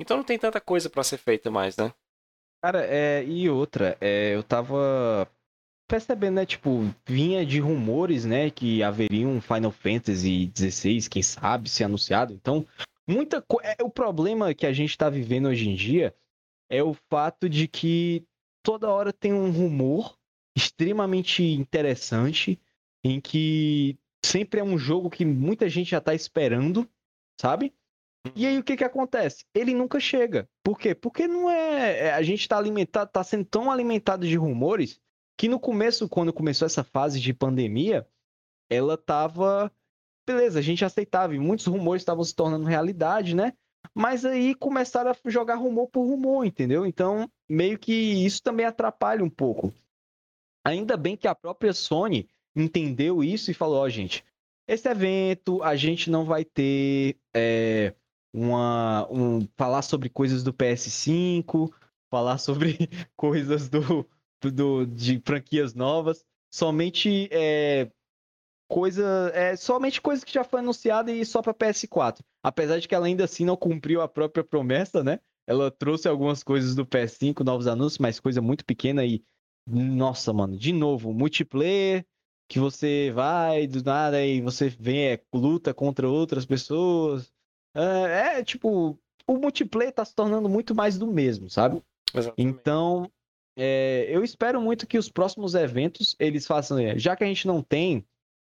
então 0.00 0.16
não 0.16 0.24
tem 0.24 0.36
tanta 0.36 0.60
coisa 0.60 0.90
para 0.90 1.04
ser 1.04 1.16
feita 1.16 1.48
mais, 1.48 1.76
né? 1.76 1.94
Cara, 2.60 2.84
é, 2.84 3.24
e 3.24 3.48
outra, 3.48 3.96
é, 4.00 4.34
eu 4.34 4.42
tava 4.42 5.28
percebendo, 5.88 6.34
né? 6.34 6.46
Tipo, 6.46 6.92
vinha 7.06 7.46
de 7.46 7.60
rumores, 7.60 8.24
né? 8.24 8.50
Que 8.50 8.82
haveria 8.82 9.28
um 9.28 9.40
Final 9.40 9.70
Fantasy 9.70 10.50
XVI, 10.56 11.08
quem 11.08 11.22
sabe, 11.22 11.68
ser 11.68 11.84
anunciado. 11.84 12.32
Então, 12.32 12.66
muita 13.06 13.40
coisa. 13.40 13.76
É, 13.78 13.84
o 13.84 13.90
problema 13.90 14.54
que 14.54 14.66
a 14.66 14.72
gente 14.72 14.98
tá 14.98 15.08
vivendo 15.08 15.48
hoje 15.48 15.68
em 15.68 15.74
dia 15.74 16.14
é 16.68 16.82
o 16.82 16.94
fato 16.94 17.48
de 17.48 17.68
que 17.68 18.24
toda 18.62 18.90
hora 18.90 19.12
tem 19.12 19.32
um 19.32 19.52
rumor 19.52 20.16
extremamente 20.56 21.44
interessante 21.44 22.60
em 23.04 23.20
que 23.20 23.98
sempre 24.24 24.60
é 24.60 24.64
um 24.64 24.78
jogo 24.78 25.10
que 25.10 25.24
muita 25.24 25.68
gente 25.68 25.90
já 25.90 26.00
tá 26.00 26.14
esperando, 26.14 26.88
sabe? 27.40 27.74
E 28.36 28.46
aí 28.46 28.58
o 28.58 28.62
que 28.62 28.76
que 28.76 28.84
acontece? 28.84 29.44
Ele 29.52 29.74
nunca 29.74 29.98
chega. 29.98 30.48
Por 30.62 30.78
quê? 30.78 30.94
Porque 30.94 31.26
não 31.26 31.50
é, 31.50 32.06
é 32.06 32.12
a 32.14 32.22
gente 32.22 32.48
tá 32.48 32.56
alimentado, 32.56 33.10
tá 33.10 33.24
sendo 33.24 33.44
tão 33.44 33.70
alimentado 33.70 34.26
de 34.26 34.36
rumores 34.36 35.00
que 35.36 35.48
no 35.48 35.58
começo, 35.58 36.08
quando 36.08 36.32
começou 36.32 36.66
essa 36.66 36.84
fase 36.84 37.20
de 37.20 37.34
pandemia, 37.34 38.06
ela 38.70 38.96
tava. 38.96 39.72
Beleza, 40.24 40.60
a 40.60 40.62
gente 40.62 40.84
aceitava, 40.84 41.34
e 41.34 41.38
muitos 41.40 41.66
rumores 41.66 42.02
estavam 42.02 42.22
se 42.22 42.32
tornando 42.32 42.64
realidade, 42.64 43.34
né? 43.34 43.52
Mas 43.92 44.24
aí 44.24 44.54
começaram 44.54 45.10
a 45.10 45.30
jogar 45.30 45.56
rumor 45.56 45.88
por 45.88 46.02
rumor, 46.02 46.46
entendeu? 46.46 46.86
Então, 46.86 47.28
meio 47.48 47.76
que 47.76 47.92
isso 47.92 48.40
também 48.40 48.64
atrapalha 48.64 49.24
um 49.24 49.28
pouco. 49.28 49.74
Ainda 50.64 50.96
bem 50.96 51.16
que 51.16 51.26
a 51.26 51.34
própria 51.34 51.72
Sony 51.72 52.28
entendeu 52.54 53.22
isso 53.22 53.50
e 53.50 53.54
falou: 53.54 53.78
ó, 53.78 53.84
oh, 53.84 53.88
gente, 53.88 54.24
esse 54.68 54.88
evento 54.88 55.62
a 55.62 55.76
gente 55.76 56.10
não 56.10 56.24
vai 56.24 56.44
ter 56.44 57.16
é, 57.34 57.94
uma. 58.32 59.06
Um, 59.10 59.46
falar 59.56 59.82
sobre 59.82 60.08
coisas 60.08 60.42
do 60.42 60.52
PS5, 60.52 61.72
falar 62.10 62.38
sobre 62.38 62.76
coisas 63.16 63.68
do, 63.68 64.08
do, 64.42 64.86
de 64.86 65.20
franquias 65.24 65.74
novas. 65.74 66.24
Somente 66.52 67.28
é, 67.30 67.90
coisa. 68.68 69.30
É, 69.34 69.56
somente 69.56 70.00
coisa 70.00 70.24
que 70.24 70.32
já 70.32 70.44
foi 70.44 70.60
anunciada 70.60 71.12
e 71.12 71.24
só 71.24 71.42
para 71.42 71.54
PS4. 71.54 72.20
Apesar 72.42 72.78
de 72.78 72.88
que 72.88 72.94
ela 72.94 73.06
ainda 73.06 73.24
assim 73.24 73.44
não 73.44 73.56
cumpriu 73.56 74.00
a 74.00 74.08
própria 74.08 74.44
promessa, 74.44 75.02
né? 75.02 75.20
Ela 75.46 75.70
trouxe 75.70 76.08
algumas 76.08 76.42
coisas 76.42 76.74
do 76.74 76.86
PS5, 76.86 77.44
novos 77.44 77.66
anúncios, 77.66 77.98
mas 77.98 78.20
coisa 78.20 78.40
muito 78.40 78.64
pequena 78.64 79.04
e. 79.04 79.24
Nossa, 79.64 80.32
mano, 80.32 80.56
de 80.56 80.72
novo, 80.72 81.12
multiplayer, 81.12 82.04
que 82.48 82.58
você 82.58 83.10
vai 83.14 83.66
do 83.66 83.82
nada 83.82 84.24
e 84.24 84.40
você 84.40 84.68
vem, 84.68 85.12
é, 85.12 85.20
luta 85.32 85.72
contra 85.72 86.08
outras 86.08 86.44
pessoas. 86.44 87.32
É, 87.74 88.38
é, 88.38 88.44
tipo, 88.44 88.98
o 89.26 89.36
multiplayer 89.36 89.92
tá 89.92 90.04
se 90.04 90.14
tornando 90.14 90.48
muito 90.48 90.74
mais 90.74 90.98
do 90.98 91.06
mesmo, 91.06 91.48
sabe? 91.48 91.82
Exatamente. 92.14 92.42
Então, 92.42 93.10
é, 93.56 94.06
eu 94.08 94.22
espero 94.22 94.60
muito 94.60 94.86
que 94.86 94.98
os 94.98 95.08
próximos 95.08 95.54
eventos 95.54 96.16
eles 96.18 96.46
façam, 96.46 96.78
é, 96.78 96.98
já 96.98 97.16
que 97.16 97.24
a 97.24 97.26
gente 97.26 97.46
não 97.46 97.62
tem 97.62 98.04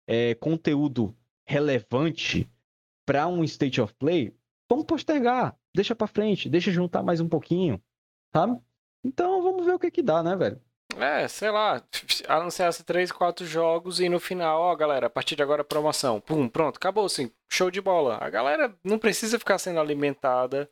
é, 0.07 0.35
conteúdo 0.35 1.15
relevante 1.45 2.49
para 3.05 3.27
um 3.27 3.43
state 3.43 3.81
of 3.81 3.93
play, 3.95 4.33
vamos 4.69 4.85
postergar, 4.85 5.57
deixa 5.73 5.95
para 5.95 6.07
frente, 6.07 6.49
deixa 6.49 6.71
juntar 6.71 7.01
mais 7.01 7.19
um 7.19 7.27
pouquinho, 7.27 7.81
sabe? 8.33 8.59
Então 9.03 9.41
vamos 9.41 9.65
ver 9.65 9.73
o 9.73 9.79
que 9.79 9.89
que 9.89 10.03
dá, 10.03 10.21
né, 10.21 10.35
velho? 10.35 10.61
É, 11.01 11.27
sei 11.27 11.49
lá, 11.51 11.81
anunciasse 12.27 12.83
três, 12.83 13.11
quatro 13.11 13.45
jogos 13.45 13.99
e 13.99 14.09
no 14.09 14.19
final, 14.19 14.61
ó, 14.61 14.75
galera, 14.75 15.07
a 15.07 15.09
partir 15.09 15.35
de 15.35 15.43
agora 15.43 15.63
promoção. 15.63 16.19
Pum, 16.19 16.47
pronto, 16.47 16.77
acabou 16.77 17.05
assim, 17.05 17.31
show 17.49 17.71
de 17.71 17.81
bola. 17.81 18.17
A 18.21 18.29
galera 18.29 18.75
não 18.83 18.99
precisa 18.99 19.39
ficar 19.39 19.57
sendo 19.57 19.79
alimentada 19.79 20.69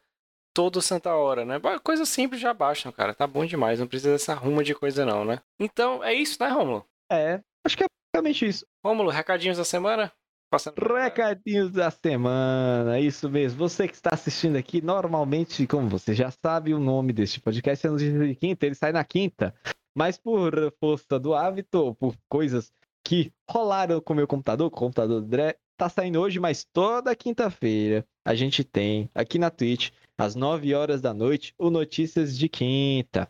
toda 0.53 0.81
santa 0.81 1.13
hora, 1.13 1.45
né? 1.45 1.59
Coisa 1.83 2.03
simples 2.03 2.41
já 2.41 2.51
basta, 2.53 2.91
cara. 2.91 3.13
Tá 3.13 3.27
bom 3.27 3.45
demais, 3.45 3.79
não 3.79 3.87
precisa 3.87 4.13
dessa 4.13 4.33
ruma 4.33 4.63
de 4.63 4.73
coisa 4.73 5.05
não, 5.05 5.23
né? 5.23 5.39
Então, 5.59 6.03
é 6.03 6.13
isso, 6.13 6.41
né, 6.41 6.49
Rômulo? 6.49 6.83
É, 7.11 7.39
acho 7.63 7.77
que 7.77 7.83
é 7.83 7.87
basicamente 8.11 8.47
isso. 8.47 8.65
Rômulo, 8.83 9.11
recadinhos 9.11 9.57
da 9.57 9.63
semana? 9.63 10.11
Passando... 10.49 10.75
Recadinhos 10.79 11.71
da 11.71 11.91
semana, 11.91 12.99
isso 12.99 13.29
mesmo. 13.29 13.59
Você 13.59 13.87
que 13.87 13.93
está 13.93 14.11
assistindo 14.13 14.55
aqui, 14.55 14.81
normalmente, 14.81 15.67
como 15.67 15.89
você 15.89 16.15
já 16.15 16.31
sabe, 16.31 16.73
o 16.73 16.79
nome 16.79 17.11
deste 17.13 17.41
podcast 17.41 17.85
é 17.85 17.89
no 17.89 17.97
dia 17.97 18.27
de 18.27 18.35
quinta, 18.35 18.65
ele 18.65 18.73
sai 18.73 18.91
na 18.91 19.03
quinta. 19.03 19.53
Mas 19.97 20.15
por 20.15 20.53
força 20.79 21.19
do 21.19 21.33
hábito, 21.33 21.95
por 21.95 22.15
coisas 22.29 22.71
que 23.03 23.33
rolaram 23.49 23.99
com 23.99 24.13
o 24.13 24.15
meu 24.15 24.27
computador, 24.27 24.69
com 24.69 24.75
o 24.75 24.79
computador 24.79 25.21
do 25.21 25.25
André, 25.25 25.57
tá 25.75 25.89
saindo 25.89 26.21
hoje, 26.21 26.39
mas 26.39 26.63
toda 26.63 27.15
quinta-feira 27.15 28.05
a 28.23 28.35
gente 28.35 28.63
tem 28.63 29.09
aqui 29.15 29.39
na 29.39 29.49
Twitch, 29.49 29.89
às 30.15 30.35
9 30.35 30.75
horas 30.75 31.01
da 31.01 31.15
noite, 31.15 31.55
o 31.57 31.71
Notícias 31.71 32.37
de 32.37 32.47
Quinta. 32.47 33.27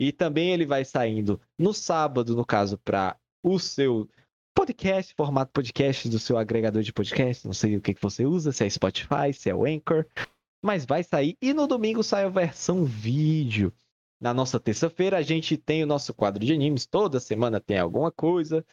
E 0.00 0.10
também 0.10 0.50
ele 0.50 0.66
vai 0.66 0.84
saindo 0.84 1.40
no 1.56 1.72
sábado, 1.72 2.34
no 2.34 2.44
caso, 2.44 2.76
para 2.78 3.16
o 3.40 3.60
seu 3.60 4.08
podcast, 4.56 5.14
formato 5.14 5.52
podcast 5.52 6.08
do 6.08 6.18
seu 6.18 6.36
agregador 6.36 6.82
de 6.82 6.92
podcast. 6.92 7.46
Não 7.46 7.54
sei 7.54 7.76
o 7.76 7.80
que, 7.80 7.94
que 7.94 8.02
você 8.02 8.26
usa, 8.26 8.50
se 8.50 8.64
é 8.64 8.70
Spotify, 8.70 9.32
se 9.32 9.50
é 9.50 9.54
o 9.54 9.64
Anchor. 9.64 10.04
Mas 10.64 10.84
vai 10.84 11.04
sair. 11.04 11.36
E 11.40 11.54
no 11.54 11.68
domingo 11.68 12.02
sai 12.02 12.24
a 12.24 12.28
versão 12.28 12.84
vídeo. 12.84 13.72
Na 14.20 14.34
nossa 14.34 14.58
terça-feira, 14.58 15.18
a 15.18 15.22
gente 15.22 15.56
tem 15.56 15.82
o 15.82 15.86
nosso 15.86 16.12
quadro 16.12 16.44
de 16.44 16.52
animes. 16.52 16.86
Toda 16.86 17.20
semana 17.20 17.60
tem 17.60 17.78
alguma 17.78 18.10
coisa. 18.10 18.64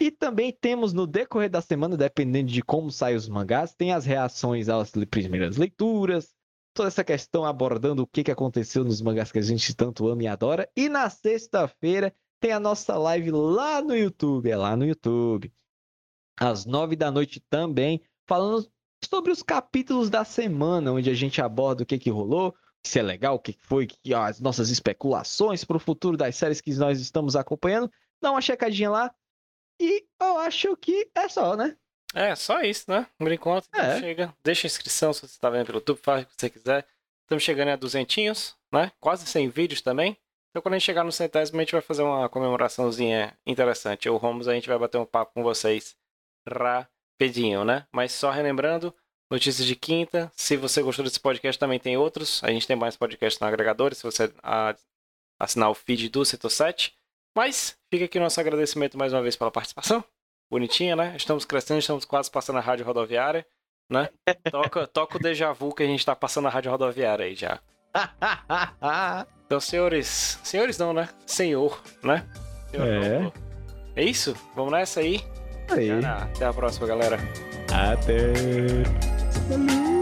E 0.00 0.10
também 0.10 0.50
temos 0.50 0.92
no 0.92 1.06
decorrer 1.06 1.50
da 1.50 1.60
semana, 1.60 1.96
dependendo 1.96 2.50
de 2.50 2.62
como 2.62 2.90
saem 2.90 3.16
os 3.16 3.28
mangás, 3.28 3.74
tem 3.74 3.92
as 3.92 4.06
reações 4.06 4.68
às 4.68 4.90
primeiras 5.10 5.58
leituras, 5.58 6.34
toda 6.74 6.88
essa 6.88 7.04
questão 7.04 7.44
abordando 7.44 8.02
o 8.02 8.06
que, 8.06 8.24
que 8.24 8.30
aconteceu 8.30 8.82
nos 8.82 9.02
mangás 9.02 9.30
que 9.30 9.38
a 9.38 9.42
gente 9.42 9.74
tanto 9.74 10.08
ama 10.08 10.22
e 10.22 10.26
adora. 10.26 10.66
E 10.74 10.88
na 10.88 11.10
sexta-feira 11.10 12.14
tem 12.40 12.52
a 12.52 12.58
nossa 12.58 12.96
live 12.96 13.30
lá 13.30 13.82
no 13.82 13.94
YouTube, 13.94 14.50
é 14.50 14.56
lá 14.56 14.74
no 14.74 14.86
YouTube, 14.86 15.52
às 16.38 16.64
nove 16.64 16.96
da 16.96 17.10
noite 17.10 17.38
também, 17.50 18.00
falando 18.26 18.66
sobre 19.04 19.30
os 19.30 19.42
capítulos 19.42 20.08
da 20.08 20.24
semana, 20.24 20.92
onde 20.92 21.10
a 21.10 21.14
gente 21.14 21.42
aborda 21.42 21.82
o 21.82 21.86
que, 21.86 21.98
que 21.98 22.08
rolou, 22.08 22.54
se 22.82 22.98
é 22.98 23.02
legal, 23.02 23.34
o 23.34 23.38
que 23.38 23.52
foi, 23.52 23.86
que, 23.86 24.14
as 24.14 24.40
nossas 24.40 24.70
especulações 24.70 25.64
para 25.64 25.76
o 25.76 25.80
futuro 25.80 26.16
das 26.16 26.36
séries 26.36 26.60
que 26.60 26.72
nós 26.74 27.00
estamos 27.00 27.36
acompanhando. 27.36 27.90
Dá 28.20 28.30
uma 28.30 28.40
checadinha 28.40 28.90
lá. 28.90 29.14
E 29.80 30.04
eu 30.20 30.38
acho 30.38 30.76
que 30.76 31.08
é 31.14 31.28
só, 31.28 31.56
né? 31.56 31.76
É, 32.14 32.34
só 32.34 32.60
isso, 32.62 32.90
né? 32.90 33.06
Por 33.18 33.32
enquanto, 33.32 33.66
é. 33.74 34.00
chega. 34.00 34.34
Deixa 34.42 34.66
a 34.66 34.68
inscrição 34.68 35.12
se 35.12 35.20
você 35.20 35.26
está 35.26 35.48
vendo 35.48 35.66
pelo 35.66 35.78
YouTube, 35.78 36.00
faz 36.02 36.24
o 36.24 36.26
que 36.26 36.34
você 36.36 36.50
quiser. 36.50 36.86
Estamos 37.22 37.44
chegando 37.44 37.68
a 37.68 37.76
duzentinhos, 37.76 38.56
né? 38.72 38.90
Quase 38.98 39.26
100 39.26 39.48
vídeos 39.48 39.80
também. 39.80 40.16
Então, 40.50 40.60
quando 40.60 40.74
a 40.74 40.78
gente 40.78 40.86
chegar 40.86 41.04
no 41.04 41.12
centésimo, 41.12 41.58
a 41.58 41.62
gente 41.62 41.72
vai 41.72 41.80
fazer 41.80 42.02
uma 42.02 42.28
comemoraçãozinha 42.28 43.38
interessante. 43.46 44.08
O 44.08 44.16
Romos, 44.16 44.48
a 44.48 44.54
gente 44.54 44.68
vai 44.68 44.76
bater 44.76 44.98
um 44.98 45.06
papo 45.06 45.32
com 45.34 45.42
vocês 45.42 45.96
rapidinho, 46.48 47.64
né? 47.64 47.86
Mas 47.92 48.10
só 48.10 48.30
relembrando, 48.30 48.92
notícias 49.30 49.66
de 49.66 49.76
quinta. 49.76 50.30
Se 50.34 50.56
você 50.56 50.82
gostou 50.82 51.04
desse 51.04 51.20
podcast, 51.20 51.58
também 51.58 51.78
tem 51.78 51.96
outros. 51.96 52.42
A 52.42 52.50
gente 52.50 52.66
tem 52.66 52.76
mais 52.76 52.96
podcasts 52.96 53.40
no 53.40 53.46
agregador, 53.46 53.94
se 53.94 54.02
você 54.02 54.32
assinar 55.38 55.70
o 55.70 55.74
feed 55.74 56.08
do 56.08 56.24
Setor 56.24 56.50
7. 56.50 56.94
Mas 57.36 57.76
fica 57.90 58.06
aqui 58.06 58.18
nosso 58.18 58.40
agradecimento 58.40 58.98
mais 58.98 59.12
uma 59.12 59.22
vez 59.22 59.36
pela 59.36 59.50
participação. 59.50 60.02
Bonitinha, 60.50 60.96
né? 60.96 61.14
Estamos 61.16 61.44
crescendo, 61.44 61.78
estamos 61.78 62.04
quase 62.04 62.28
passando 62.28 62.58
a 62.58 62.60
rádio 62.60 62.84
rodoviária, 62.84 63.46
né? 63.88 64.08
Toca, 64.50 64.86
toca 64.88 65.16
o 65.16 65.20
déjà 65.20 65.52
vu 65.52 65.72
que 65.72 65.84
a 65.84 65.86
gente 65.86 66.00
está 66.00 66.16
passando 66.16 66.48
a 66.48 66.50
rádio 66.50 66.72
rodoviária 66.72 67.24
aí 67.26 67.34
já. 67.34 67.60
Então, 69.46 69.58
senhores. 69.58 70.38
Senhores 70.44 70.78
não, 70.78 70.92
né? 70.92 71.08
Senhor, 71.26 71.82
né? 72.04 72.24
Senhor, 72.70 72.86
é. 72.86 73.32
É 73.96 74.04
isso? 74.04 74.32
Vamos 74.54 74.70
nessa 74.70 75.00
aí? 75.00 75.20
Aí. 75.68 75.90
Até 75.90 76.44
a 76.44 76.52
próxima, 76.52 76.86
galera. 76.86 77.18
Até. 77.68 79.19
the 79.48 79.58
moon. 79.58 79.99